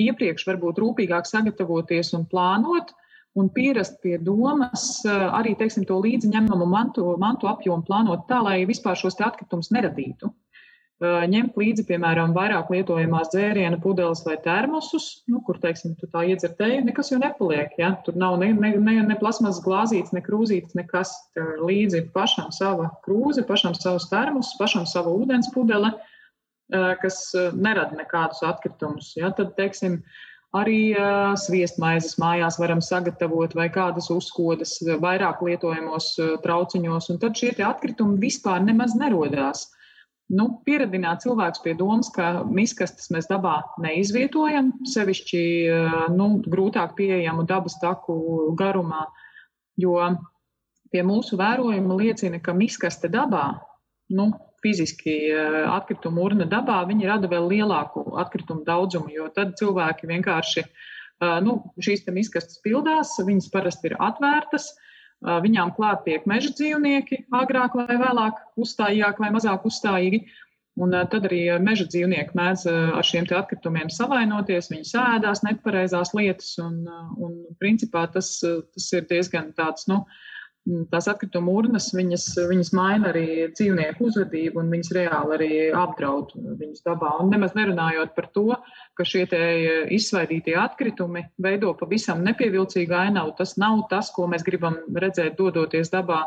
iepriekš 0.07 0.47
varbūt 0.49 0.81
rūpīgāk 0.83 1.29
sagatavoties 1.29 2.15
un 2.19 2.27
plānot, 2.31 2.93
un 3.39 3.49
pierast 3.55 4.01
pie 4.03 4.19
domas 4.19 5.05
eh, 5.07 5.25
arī 5.39 5.55
teiksim, 5.59 5.87
to 5.89 6.01
līdzi 6.03 6.33
ņemamo 6.33 6.67
mantu, 6.69 7.13
mantu 7.21 7.51
apjomu 7.51 7.87
plānot 7.87 8.27
tā, 8.31 8.43
lai 8.45 8.63
vispār 8.69 8.99
šos 8.99 9.21
atkritumus 9.23 9.71
neradītu. 9.75 10.33
Eh, 11.01 11.23
ņemt 11.33 11.55
līdzi, 11.57 11.87
piemēram, 11.89 12.35
vairāk 12.37 12.73
lietojamās 12.75 13.31
dzērienu 13.33 13.79
pudeles 13.81 14.25
vai 14.27 14.37
termosus, 14.45 15.23
nu, 15.31 15.41
kur, 15.47 15.61
teiksim, 15.63 15.95
tu 16.01 16.11
tā 16.13 16.27
iedzer 16.29 16.53
teju, 16.59 16.83
nekas 16.85 17.13
jau 17.15 17.21
nepaliek. 17.23 17.73
Ja? 17.81 17.95
Tur 18.05 18.19
nav 18.21 18.37
ne, 18.43 18.51
ne, 18.53 18.75
ne, 18.77 18.99
ne 19.09 19.19
plasmas 19.21 19.63
glāzītes, 19.65 20.13
ne 20.17 20.25
krūzītes, 20.27 20.77
nekas. 20.77 21.15
Tur 21.39 21.65
līdzi 21.71 22.09
pašam 22.17 22.51
sava 22.53 22.91
krūze, 23.07 23.47
pašam 23.49 23.79
savus 23.79 24.11
termosus, 24.11 24.59
pašam 24.61 24.89
savu 24.91 25.15
ūdens 25.23 25.53
pudeli. 25.55 25.95
Uh, 25.95 26.10
kas 27.03 27.23
nerada 27.55 27.97
nekādus 27.99 28.43
atkritumus. 28.47 29.13
Ja? 29.19 29.33
Tad, 29.37 29.55
teiksim, 29.59 30.01
arī 30.57 30.95
sviestmaizes 31.39 32.17
mājās 32.23 32.59
varam 32.61 32.81
sagatavot 32.83 33.55
vai 33.59 33.69
kādas 33.73 34.11
uzkodas 34.11 34.79
vairāk 35.03 35.43
lietojamos 35.47 36.15
trauciņos, 36.45 37.11
un 37.13 37.21
tad 37.23 37.39
šie 37.39 37.55
atkritumi 37.67 38.19
vispār 38.23 38.65
nemaz 38.67 38.97
nerodās. 38.99 39.69
Nu, 40.31 40.61
pieradināt 40.63 41.25
cilvēkus 41.25 41.63
pie 41.65 41.73
domas, 41.75 42.07
ka 42.15 42.45
miskastes 42.47 43.09
mēs 43.11 43.27
dabā 43.27 43.57
neizvietojam, 43.83 44.69
sevišķi 44.87 45.41
nu, 46.15 46.29
grūtāk 46.47 46.95
pieejamu 46.99 47.43
dabas 47.51 47.75
taku 47.83 48.15
garumā, 48.59 49.09
jo 49.75 49.97
pie 50.95 51.03
mūsu 51.07 51.39
vērojuma 51.39 51.99
liecina, 51.99 52.39
ka 52.39 52.55
miskaste 52.55 53.11
dabā 53.11 53.49
nu, 54.15 54.31
fiziski 54.63 55.15
eh, 55.31 55.63
atkritumu 55.71 56.25
urna 56.29 56.47
dabā, 56.49 56.81
viņi 56.89 57.09
rada 57.09 57.31
vēl 57.31 57.49
lielāku 57.55 58.05
atkritumu 58.21 58.65
daudzumu, 58.67 59.11
jo 59.15 59.29
tad 59.35 59.57
cilvēki 59.61 60.11
vienkārši, 60.11 60.65
eh, 60.67 61.41
nu, 61.45 61.61
šīs 61.81 62.07
izkastes 62.25 62.61
pildās, 62.65 63.17
viņas 63.19 63.51
parasti 63.55 63.91
ir 63.91 63.97
atvērtas, 63.99 64.71
eh, 64.71 65.41
viņām 65.47 65.75
klāt 65.79 66.05
tiek 66.05 66.29
meža 66.31 66.53
dzīvnieki, 66.53 67.25
agrāk 67.43 67.75
vai 67.81 67.97
vēlāk 67.97 68.45
uzstājīgāk 68.57 69.19
vai 69.19 69.35
mazāk 69.35 69.67
uzstājīgi. 69.69 70.25
Un 70.81 70.95
tad 71.13 71.27
arī 71.27 71.59
meža 71.61 71.85
dzīvnieki 71.91 72.33
mēdz 72.39 72.63
ar 72.71 73.05
šiem 73.05 73.27
atkritumiem 73.37 73.91
savainoties, 73.91 74.71
viņi 74.71 74.87
sēdās 74.87 75.43
nepareizās 75.43 76.15
lietas, 76.15 76.55
un, 76.63 76.87
un 77.19 77.35
principā 77.61 78.07
tas, 78.15 78.31
tas 78.41 78.87
ir 78.95 79.03
diezgan 79.11 79.51
tāds, 79.59 79.89
nu, 79.91 79.99
uh, 80.07 80.30
tās 80.93 81.09
atkrituma 81.09 81.53
urnas, 81.57 81.89
viņas, 81.97 82.27
viņas 82.51 82.71
maina 82.77 83.11
arī 83.11 83.27
dzīvnieku 83.53 84.07
uzvedību 84.11 84.61
un 84.61 84.73
viņas 84.75 84.93
reāli 84.97 85.37
arī 85.37 85.51
apdraud 85.77 86.35
viņas 86.37 86.85
dabā. 86.87 87.15
Un 87.23 87.33
nemaz 87.33 87.57
nerunājot 87.57 88.13
par 88.17 88.29
to, 88.35 88.47
ka 88.99 89.07
šie 89.09 89.25
izsvaidītie 89.97 90.59
atkritumi 90.61 91.25
veido 91.41 91.73
pavisam 91.81 92.21
nepievilcīgu 92.27 92.97
ainavu. 93.07 93.35
Tas 93.39 93.57
nav 93.61 93.87
tas, 93.93 94.13
ko 94.15 94.29
mēs 94.31 94.45
gribam 94.47 94.79
redzēt 94.95 95.39
dodoties 95.41 95.93
dabā. 95.95 96.27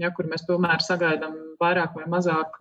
Ja, 0.00 0.08
kur 0.16 0.24
mēs 0.24 0.46
tomēr 0.48 0.80
sagaidām 0.80 1.34
vairāk 1.60 1.92
vai 1.98 2.06
mazāk, 2.10 2.54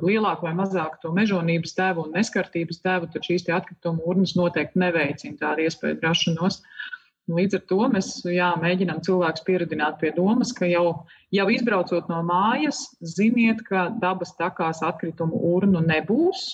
lielāku 0.00 0.46
vai 0.46 0.54
mazāku 0.56 0.96
to 1.02 1.10
mežonības 1.12 1.76
tēvu 1.76 2.06
un 2.06 2.14
neskartības 2.16 2.80
tēvu, 2.80 3.10
tad 3.12 3.26
šīs 3.28 3.44
atkrituma 3.52 4.00
urnas 4.08 4.32
noteikti 4.34 4.80
neveicina 4.80 5.36
tādu 5.42 5.66
iespēju 5.68 6.00
rašanos. 6.00 6.62
Uh, 6.62 6.99
Līdz 7.30 7.58
ar 7.58 7.62
to 7.70 7.78
mēs 7.92 8.08
jā, 8.26 8.48
mēģinām 8.58 9.02
cilvēkus 9.06 9.44
pieradināt 9.46 10.00
pie 10.00 10.10
domas, 10.16 10.50
ka 10.56 10.66
jau, 10.66 11.04
jau 11.34 11.46
izbraucot 11.52 12.08
no 12.10 12.20
mājas, 12.26 12.82
ziniet, 13.06 13.62
ka 13.68 13.88
dabas 14.02 14.34
takās 14.38 14.82
atkritumu 14.86 15.38
urnu 15.52 15.82
nebūs. 15.84 16.48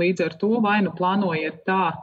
Līdz 0.00 0.26
ar 0.26 0.36
to 0.40 0.52
vai 0.64 0.78
nu 0.84 0.92
plānojiet 0.96 1.62
tā, 1.68 1.96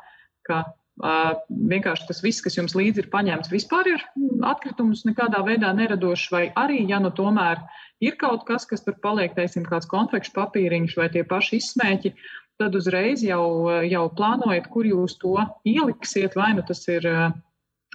ka 0.46 0.60
uh, 0.66 1.32
vienkārši 1.74 2.10
tas 2.10 2.22
viss, 2.26 2.42
kas 2.46 2.58
jums 2.58 2.76
līdzi 2.78 3.06
ir 3.06 3.10
paņemts, 3.14 3.52
vispār 3.54 3.90
ir 3.94 4.06
atkritumus 4.50 5.06
nekādā 5.08 5.42
veidā 5.46 5.72
neradošs, 5.78 6.30
vai 6.34 6.44
arī, 6.60 6.84
ja 6.90 7.00
nu 7.02 7.14
tomēr 7.14 7.62
ir 8.04 8.18
kaut 8.22 8.46
kas, 8.50 8.68
kas 8.70 8.86
tur 8.86 8.98
paliek, 9.02 9.34
teiksim, 9.38 9.66
kāds 9.70 9.90
konfekšu 9.90 10.36
papīriņš 10.36 10.98
vai 11.00 11.10
tie 11.14 11.26
paši 11.26 11.62
izsmēķi, 11.62 12.14
tad 12.62 12.76
uzreiz 12.78 13.24
jau, 13.26 13.46
jau 13.90 14.04
plānojiet, 14.18 14.70
kur 14.74 14.90
jūs 14.90 15.18
to 15.22 15.38
ieliksiet, 15.66 16.38
vai 16.38 16.52
nu 16.60 16.66
tas 16.68 16.86
ir. 16.92 17.10
Uh, 17.10 17.42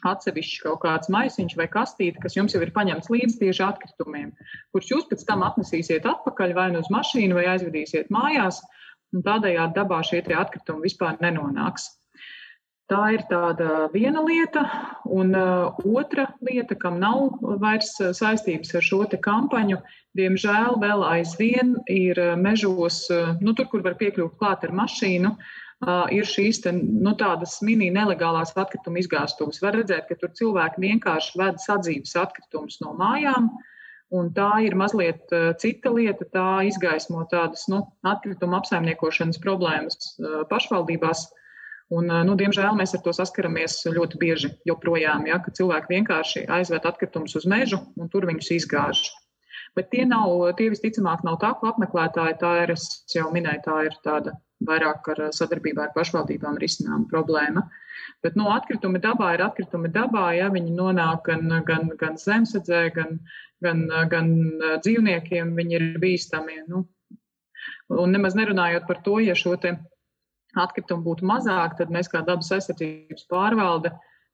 atsevišķs 0.06 0.62
kaut 0.64 0.80
kāds 0.84 1.11
maisiņš 1.12 1.56
vai 1.58 1.68
kastīte, 1.72 2.22
kas 2.22 2.37
jums 2.38 2.54
jau 2.54 2.62
ir 2.64 2.72
paņemts 2.74 3.11
līdzi 3.12 3.38
tieši 3.42 3.64
atkritumiem, 3.66 4.32
kurus 4.72 4.90
jūs 4.92 5.06
pēc 5.11 5.24
tam 5.28 5.44
atnesīsiet 5.46 6.06
atpakaļ 6.08 6.54
vai 6.58 6.68
nu 6.74 6.82
uz 6.84 6.90
mašīnu 6.94 7.38
vai 7.38 7.48
aizvedīsiet 7.54 8.12
mājās, 8.14 8.62
un 9.14 9.24
tādējādi 9.26 9.78
dabā 9.78 10.02
šie 10.06 10.22
atkritumi 10.22 10.87
vispār 10.88 11.18
nenonāks. 11.24 11.94
Tā 12.88 13.02
ir 13.12 13.24
tāda 13.28 13.90
viena 13.92 14.22
lieta, 14.24 14.62
un 15.12 15.34
uh, 15.37 15.76
otra 15.84 16.30
lieta, 16.40 16.72
kam 16.72 16.96
nav 17.02 17.34
vairs 17.61 17.90
saistības 18.16 18.72
ar 18.78 18.87
šo 18.87 19.02
kampaņu, 19.26 19.76
diemžēl 20.16 20.78
vēl 20.80 21.04
aizvien 21.04 21.74
ir 21.92 22.16
mežos, 22.40 23.02
uh, 23.12 23.34
nu, 23.44 23.52
tur, 23.52 23.68
kur 23.68 23.84
var 23.84 23.98
piekļūt 24.00 24.38
klāt 24.40 24.64
ar 24.64 24.72
mašīnu, 24.72 25.34
uh, 25.34 25.67
ir 25.87 26.27
šīs 26.27 26.62
te, 26.64 26.73
nu, 26.75 27.14
tādas 27.19 27.61
mini 27.62 27.91
nelegālās 27.95 28.55
atkrituma 28.57 28.99
izgāstuves. 28.99 29.62
Var 29.62 29.77
redzēt, 29.79 30.09
ka 30.09 30.19
tur 30.19 30.33
cilvēki 30.35 30.83
vienkārši 30.83 31.38
ved 31.38 31.61
sadzīves 31.62 32.17
atkritumus 32.19 32.81
no 32.83 32.95
mājām. 32.99 33.53
Un 34.11 34.31
tā 34.33 34.64
ir 34.64 34.75
mazliet 34.75 35.29
cita 35.61 35.93
lieta. 35.93 36.25
Tā 36.33 36.49
izgaismo 36.67 37.27
tādas 37.31 37.67
nu, 37.69 37.85
atkrituma 38.03 38.62
apsaimniekošanas 38.62 39.38
problēmas 39.45 40.17
pašvaldībās. 40.51 41.29
Un, 41.95 42.11
nu, 42.29 42.35
diemžēl 42.37 42.75
mēs 42.77 42.93
ar 42.97 43.01
to 43.05 43.14
saskaramies 43.17 43.79
ļoti 43.88 44.19
bieži 44.21 44.51
joprojām, 44.69 45.25
ja, 45.29 45.38
ka 45.41 45.55
cilvēki 45.57 45.95
vienkārši 45.95 46.43
aizved 46.53 46.85
atkritumus 46.85 47.37
uz 47.38 47.47
mežu 47.49 47.79
un 47.97 48.11
tur 48.12 48.27
viņus 48.29 48.51
izgāž. 48.59 49.07
Bet 49.77 49.88
tie 49.95 50.05
nav, 50.09 50.35
tie 50.59 50.69
visticamāk 50.73 51.24
nav 51.24 51.39
tā, 51.41 51.55
ko 51.57 51.70
apmeklētāji. 51.70 52.37
Tā 52.43 52.53
ir, 52.64 52.74
es 52.74 53.14
jau 53.14 53.31
minēju, 53.33 53.64
tā 53.64 53.79
ir 53.89 53.97
tāda 54.05 54.35
vairāk 54.66 55.11
ar 55.12 55.20
sadarbībā 55.34 55.86
ar 55.86 55.92
pašvaldībām 55.94 56.59
risinām 56.59 57.06
problēma. 57.11 57.64
Bet 58.24 58.34
no 58.38 58.48
nu, 58.48 58.54
atkritumi 58.56 58.98
dabā 59.02 59.34
ir 59.36 59.44
atkritumi 59.44 59.90
dabā, 59.94 60.30
ja 60.34 60.48
viņi 60.50 60.72
nonāk 60.74 61.28
gan, 61.28 61.46
gan, 61.66 61.90
gan 62.00 62.16
zemesadzē, 62.18 62.80
gan, 62.96 63.20
gan, 63.62 63.84
gan 64.11 64.32
dzīvniekiem, 64.82 65.54
viņi 65.59 65.78
ir 65.78 65.86
bīstami. 66.02 66.62
Nu. 66.70 66.86
Un 67.94 68.12
nemaz 68.16 68.34
nerunājot 68.38 68.88
par 68.88 69.02
to, 69.04 69.18
ja 69.22 69.36
šo 69.38 69.54
atkritumu 70.59 71.04
būtu 71.04 71.26
mazāk, 71.28 71.76
tad 71.78 71.92
mēs 71.94 72.11
kā 72.11 72.24
dabas 72.26 72.50
aizsardzības 72.56 73.28
pārvalde 73.30 73.92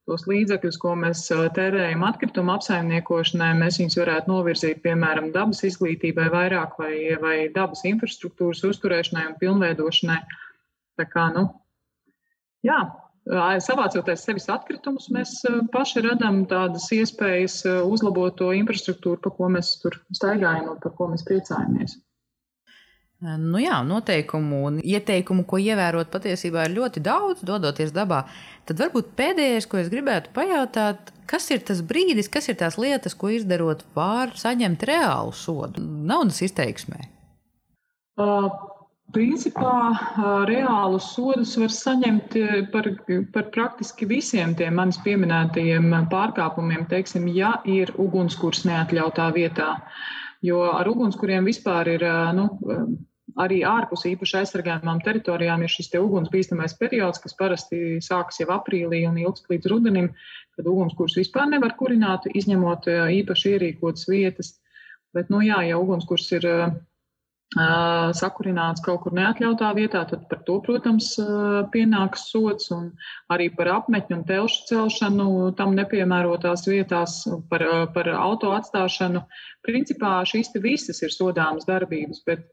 tos 0.08 0.26
līdzekļus, 0.28 0.78
ko 0.82 0.94
mēs 1.00 1.22
tērējam 1.56 2.04
atkritumu 2.06 2.54
apsaimniekošanai, 2.54 3.52
mēs 3.60 3.78
viņus 3.80 3.98
varētu 4.00 4.32
novirzīt, 4.32 4.82
piemēram, 4.84 5.30
dabas 5.34 5.64
izglītībai 5.66 6.28
vairāk 6.32 6.76
vai, 6.80 6.94
vai 7.22 7.36
dabas 7.54 7.84
infrastruktūras 7.88 8.64
uzturēšanai 8.68 9.30
un 9.30 9.38
pilnveidošanai. 9.40 10.20
Tā 11.00 11.08
kā, 11.10 11.30
nu, 11.34 11.46
jā, 12.66 12.78
savācoties 13.64 14.26
sevis 14.26 14.50
atkritumus, 14.52 15.08
mēs 15.14 15.38
paši 15.72 16.04
radām 16.04 16.44
tādas 16.50 16.90
iespējas 16.92 17.62
uzlabot 17.88 18.36
to 18.38 18.52
infrastruktūru, 18.56 19.22
pa 19.24 19.32
ko 19.32 19.48
mēs 19.56 19.78
tur 19.82 19.96
staigājam 20.12 20.74
un 20.74 20.82
par 20.82 20.92
ko 20.98 21.08
mēs 21.14 21.24
priecājamies. 21.28 21.96
Nu 23.24 23.60
jā, 23.62 23.78
noteikumu 23.88 24.58
un 24.68 24.74
ieteikumu, 24.84 25.46
ko 25.48 25.56
ievērot, 25.62 26.10
patiesībā 26.12 26.66
ir 26.66 26.74
ļoti 26.76 27.00
daudz, 27.04 27.40
dodoties 27.46 27.94
dabā. 27.96 28.24
Tad 28.68 28.82
varbūt 28.82 29.14
pēdējais, 29.16 29.68
ko 29.70 29.80
es 29.80 29.88
gribētu 29.92 30.32
pajautāt, 30.36 31.08
kas 31.30 31.48
ir 31.54 31.64
tas 31.64 31.80
brīdis, 31.80 32.28
kas 32.28 32.50
ir 32.52 32.58
tās 32.60 32.76
lietas, 32.76 33.16
ko 33.16 33.32
izdarot, 33.32 33.86
var 33.96 34.36
saņemt 34.36 34.84
reālu 34.90 35.32
sodu 35.32 35.80
naudas 35.80 36.42
izteiksmē? 36.44 37.00
Uh, 38.20 38.52
Principā 39.14 39.94
reālus 40.48 41.12
sodus 41.14 41.52
var 41.60 41.70
saņemt 41.70 42.34
par, 42.72 42.88
par 43.34 43.44
praktiski 43.54 44.08
visiem 44.10 44.56
tiem 44.58 44.74
manis 44.80 44.98
pieminētajiem 45.04 45.86
pārkāpumiem, 46.10 46.82
teiksim, 46.90 47.28
ja 47.30 47.52
ir 47.68 47.92
ugunskurs 48.00 48.64
neatļautā 48.66 49.28
vietā. 49.36 49.68
Jo 50.42 50.64
ar 50.72 50.90
ugunskuriem 50.90 51.46
vispār 51.46 51.92
ir 51.94 52.06
nu, 52.34 52.48
arī 53.40 53.62
ārpus 53.66 54.04
īpaši 54.10 54.38
aizsargājumām 54.40 55.02
teritorijām 55.04 55.64
ir 55.64 55.72
šis 55.72 55.90
ugunsbīstamais 55.98 56.76
periods, 56.78 57.20
kas 57.22 57.36
parasti 57.38 57.98
sākas 58.04 58.40
jau 58.40 58.50
aprīlī 58.54 59.04
un 59.08 59.18
ilgst 59.18 59.50
līdz 59.50 59.70
rudenim, 59.72 60.10
kad 60.54 60.70
ugunskurs 60.70 61.18
vispār 61.18 61.50
nevar 61.50 61.74
kurināt, 61.78 62.28
izņemot 62.30 62.88
īpaši 63.20 63.54
ierīkotas 63.56 64.08
vietas. 64.10 64.54
Bet, 65.14 65.30
nu 65.30 65.42
jā, 65.46 65.60
ja 65.66 65.78
ugunskurs 65.78 66.30
ir 66.34 66.46
sakurināts 67.54 68.82
kaut 68.82 69.04
kur 69.04 69.14
neatļautā 69.14 69.68
vietā, 69.76 70.02
tad 70.10 70.26
par 70.30 70.40
to, 70.46 70.58
protams, 70.64 71.14
pienāks 71.70 72.30
sots 72.30 72.70
un 72.74 72.92
arī 73.30 73.50
par 73.54 73.68
apmetņu 73.76 74.16
un 74.16 74.24
telšu 74.26 74.66
celšanu 74.70 75.54
tam 75.58 75.74
nepiemērotās 75.74 76.66
vietās, 76.66 77.22
par, 77.50 77.62
par 77.94 78.10
auto 78.16 78.50
atstāšanu. 78.56 79.22
Principā 79.62 80.24
šīs 80.26 80.50
visas 80.62 81.02
ir 81.02 81.14
sodāmas 81.14 81.66
darbības, 81.68 82.24
bet 82.26 82.48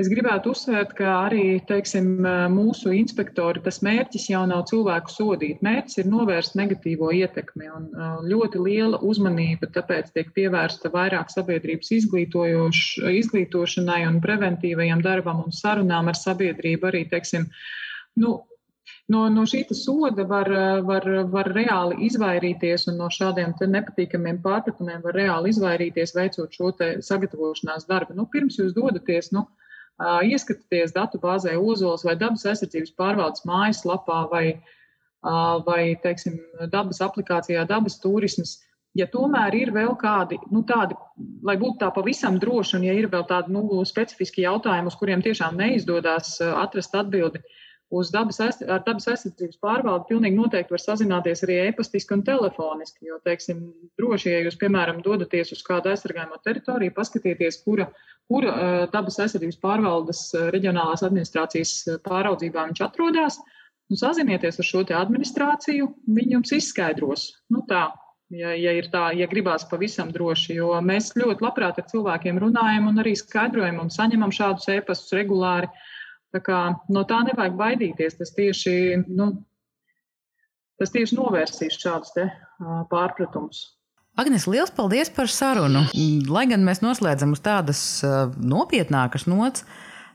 Es 0.00 0.08
gribētu 0.08 0.54
uzsvērt, 0.54 0.94
ka 0.96 1.10
arī 1.26 1.58
teiksim, 1.68 2.22
mūsu 2.54 2.94
inspektori 2.96 3.60
tas 3.64 3.80
mērķis 3.84 4.30
jau 4.30 4.46
nav 4.48 4.62
cilvēku 4.70 5.10
sodīt. 5.12 5.58
Mērķis 5.66 5.98
ir 6.00 6.06
novērst 6.08 6.54
negatīvo 6.56 7.10
ietekmi 7.18 7.66
un 7.68 7.90
ļoti 8.30 8.62
liela 8.64 9.00
uzmanība 9.04 9.68
tāpēc 9.74 10.08
tiek 10.14 10.30
pievērsta 10.38 10.88
vairāk 10.94 11.28
sabiedrības 11.34 11.92
izglītošanai 11.98 14.00
un 14.08 14.16
preventīvajam 14.24 15.00
darbam 15.04 15.44
un 15.44 15.52
sarunām 15.52 16.08
ar 16.08 16.16
sabiedrību 16.16 16.88
arī, 16.94 17.02
teiksim, 17.12 17.44
nu, 18.24 18.30
no, 19.12 19.20
no 19.28 19.44
šī 19.52 19.60
soda 19.76 20.24
var, 20.32 20.48
var, 20.88 21.04
var 21.28 21.46
reāli 21.60 22.08
izvairīties, 22.08 22.88
un 22.88 22.94
no 23.04 23.08
šādiem 23.12 23.52
nepatīkamiem 23.76 24.40
pārpratumiem 24.46 25.00
var 25.04 25.14
reāli 25.24 25.52
izvairīties, 25.52 26.16
veicot 26.16 26.48
šo 26.56 26.72
sagatavošanās 27.04 27.84
darbu. 27.90 28.16
Nu, 28.16 28.24
pirms 28.32 28.56
jūs 28.62 28.72
dodaties, 28.72 29.36
nu, 29.36 29.44
ieskatieties 30.00 30.94
datubāzē 30.96 31.56
Ozols 31.58 32.04
vai 32.06 32.16
dabas 32.16 32.46
aizsardzības 32.48 32.94
pārvaldes 32.96 33.44
mājaslapā 33.48 34.22
vai, 34.30 34.44
vai 35.66 35.82
teiksim, 36.02 36.38
dabas 36.72 37.02
aplikācijā 37.04 37.66
dabas 37.68 38.00
turismas. 38.00 38.58
Ja 38.98 39.06
tomēr 39.06 39.54
ir 39.54 39.70
vēl 39.70 39.92
kādi, 40.00 40.40
nu, 40.50 40.64
tādi, 40.66 40.96
lai 41.46 41.54
būtu 41.60 41.78
tā 41.78 41.92
pavisam 41.94 42.40
droši, 42.42 42.74
un 42.80 42.86
ja 42.88 42.94
ir 42.98 43.06
vēl 43.12 43.22
tādi 43.28 43.52
nu, 43.54 43.62
specifiski 43.86 44.42
jautājumi, 44.42 44.90
uz 44.90 44.96
kuriem 44.98 45.22
tiešām 45.22 45.54
neizdodas 45.60 46.40
atrast 46.42 46.96
atbildi, 46.98 47.38
uz 47.90 48.12
dabas, 48.14 48.38
ar 48.40 48.84
dabas 48.86 49.08
aizsardzības 49.10 49.58
pārvaldi 49.62 50.08
pilnīgi 50.12 50.38
noteikti 50.38 50.74
var 50.74 50.82
sazināties 50.82 51.42
arī 51.46 51.56
e-pastiski 51.66 52.14
un 52.14 52.22
telefoniski. 52.26 53.08
Jo, 53.10 53.18
teiksim, 53.26 53.64
droši, 53.98 54.30
ja 54.30 54.44
jūs, 54.46 54.58
piemēram, 54.60 55.02
dodaties 55.06 55.50
uz 55.56 55.64
kādu 55.66 55.90
aizsargājumu 55.90 56.38
teritoriju, 56.44 56.94
paskatieties, 56.96 57.62
kura 57.66 57.88
kur 58.30 58.46
dabas 58.92 59.18
aizsardzības 59.24 59.58
pārvaldes 59.62 60.20
reģionālās 60.54 61.02
administrācijas 61.06 61.72
pāraudzībā 62.04 62.68
viņš 62.68 62.84
atrodas. 62.86 63.40
Nu, 63.90 63.98
sazinieties 63.98 64.60
ar 64.62 64.66
šo 64.68 64.84
administrāciju, 64.94 65.88
viņi 66.14 66.36
jums 66.36 66.52
izskaidros. 66.54 67.24
Nu, 67.50 67.64
tā, 67.66 67.88
ja, 68.30 68.52
ja 68.54 68.74
ir 68.78 68.86
tā, 68.92 69.08
ja 69.18 69.26
gribās 69.30 69.66
pavisam 69.66 70.12
droši, 70.14 70.60
jo 70.60 70.76
mēs 70.86 71.10
ļoti 71.18 71.42
labprāt 71.42 71.80
ar 71.82 71.88
cilvēkiem 71.90 72.38
runājam 72.38 72.86
un 72.86 73.02
arī 73.02 73.16
skaidrojam 73.18 73.82
un 73.82 73.90
saņemam 73.90 74.30
šādus 74.36 74.70
ēpastus 74.76 75.16
regulāri. 75.18 75.66
Tā 76.30 76.42
kā 76.46 76.58
no 76.94 77.02
tā 77.08 77.24
nevajag 77.26 77.58
baidīties. 77.58 78.16
Tas 78.20 78.32
tieši, 78.36 78.74
nu, 79.10 79.32
tas 80.78 80.94
tieši 80.94 81.18
novērsīs 81.18 81.78
šādus 81.82 82.14
pārpratumus. 82.90 83.66
Agnes, 84.18 84.46
liels 84.50 84.72
paldies 84.74 85.10
par 85.14 85.30
sarunu. 85.30 85.84
Lai 86.28 86.46
gan 86.50 86.64
mēs 86.66 86.82
noslēdzam 86.82 87.36
uz 87.36 87.42
tādas 87.44 87.80
uh, 88.04 88.32
nopietnākas 88.36 89.24
nots, 89.30 89.62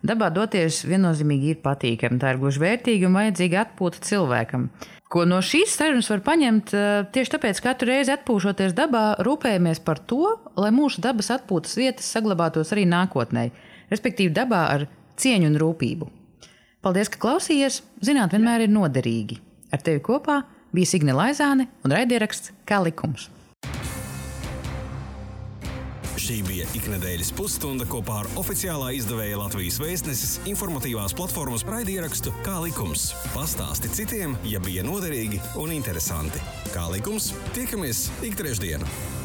dabā 0.06 0.28
doties 0.36 0.84
viennozīmīgi 0.86 1.56
ir 1.56 1.62
patīkami. 1.64 2.20
Tā 2.22 2.34
ir 2.34 2.42
gluži 2.42 2.62
vērtīga 2.62 3.08
un 3.08 3.16
vajadzīga 3.18 3.64
atpūta 3.64 4.04
cilvēkam. 4.06 4.68
Ko 5.12 5.24
no 5.30 5.40
šīs 5.46 5.74
sarunas 5.80 6.12
var 6.12 6.22
paņemt, 6.28 6.76
uh, 6.76 7.08
tieši 7.16 7.34
tāpēc, 7.38 7.62
ka 7.64 7.72
katru 7.72 7.92
reizi 7.94 8.14
atpūšoties 8.14 8.76
dabā, 8.78 9.06
rūpējamies 9.26 9.82
par 9.88 10.04
to, 10.12 10.36
lai 10.60 10.74
mūsu 10.76 11.02
dabas 11.04 11.32
atpūtas 11.38 11.80
vietas 11.80 12.12
saglabātos 12.12 12.76
arī 12.76 12.84
nākotnē, 12.92 13.48
respektīvi 13.94 14.36
dabā 14.36 14.62
ar 14.76 14.88
cieņu 15.22 15.52
un 15.52 15.60
rūpību. 15.62 16.10
Paldies, 16.86 17.10
ka 17.10 17.22
klausījāties! 17.22 17.82
Zināt, 18.06 18.36
vienmēr 18.36 18.68
ir 18.68 18.74
noderīgi. 18.74 19.40
Ar 19.74 19.82
tevi 19.82 20.04
kopā 20.06 20.44
bija 20.76 20.92
Signe 20.92 21.16
Laizāne 21.16 21.70
un 21.84 21.96
raidieraksts 21.96 22.54
Kā 22.68 22.84
likums. 22.86 23.32
Šī 26.26 26.40
bija 26.48 26.66
iknedēļas 26.74 27.30
pusstunda 27.38 27.86
kopā 27.86 28.22
ar 28.24 28.30
oficiālā 28.42 28.94
izdevēja 28.98 29.38
Latvijas 29.44 29.78
vēstneses 29.78 30.38
informatīvās 30.50 31.14
platformas 31.18 31.66
raidierakstu 31.70 32.34
Kā 32.46 32.56
likums. 32.64 33.12
Pastāsti 33.36 33.92
citiem, 33.94 34.34
ja 34.50 34.64
bija 34.64 34.86
noderīgi 34.88 35.42
un 35.62 35.76
interesanti. 35.76 36.42
Kā 36.74 36.88
likums, 36.94 37.30
tiekamies 37.54 38.08
ik 38.26 38.40
trešdienu! 38.42 39.25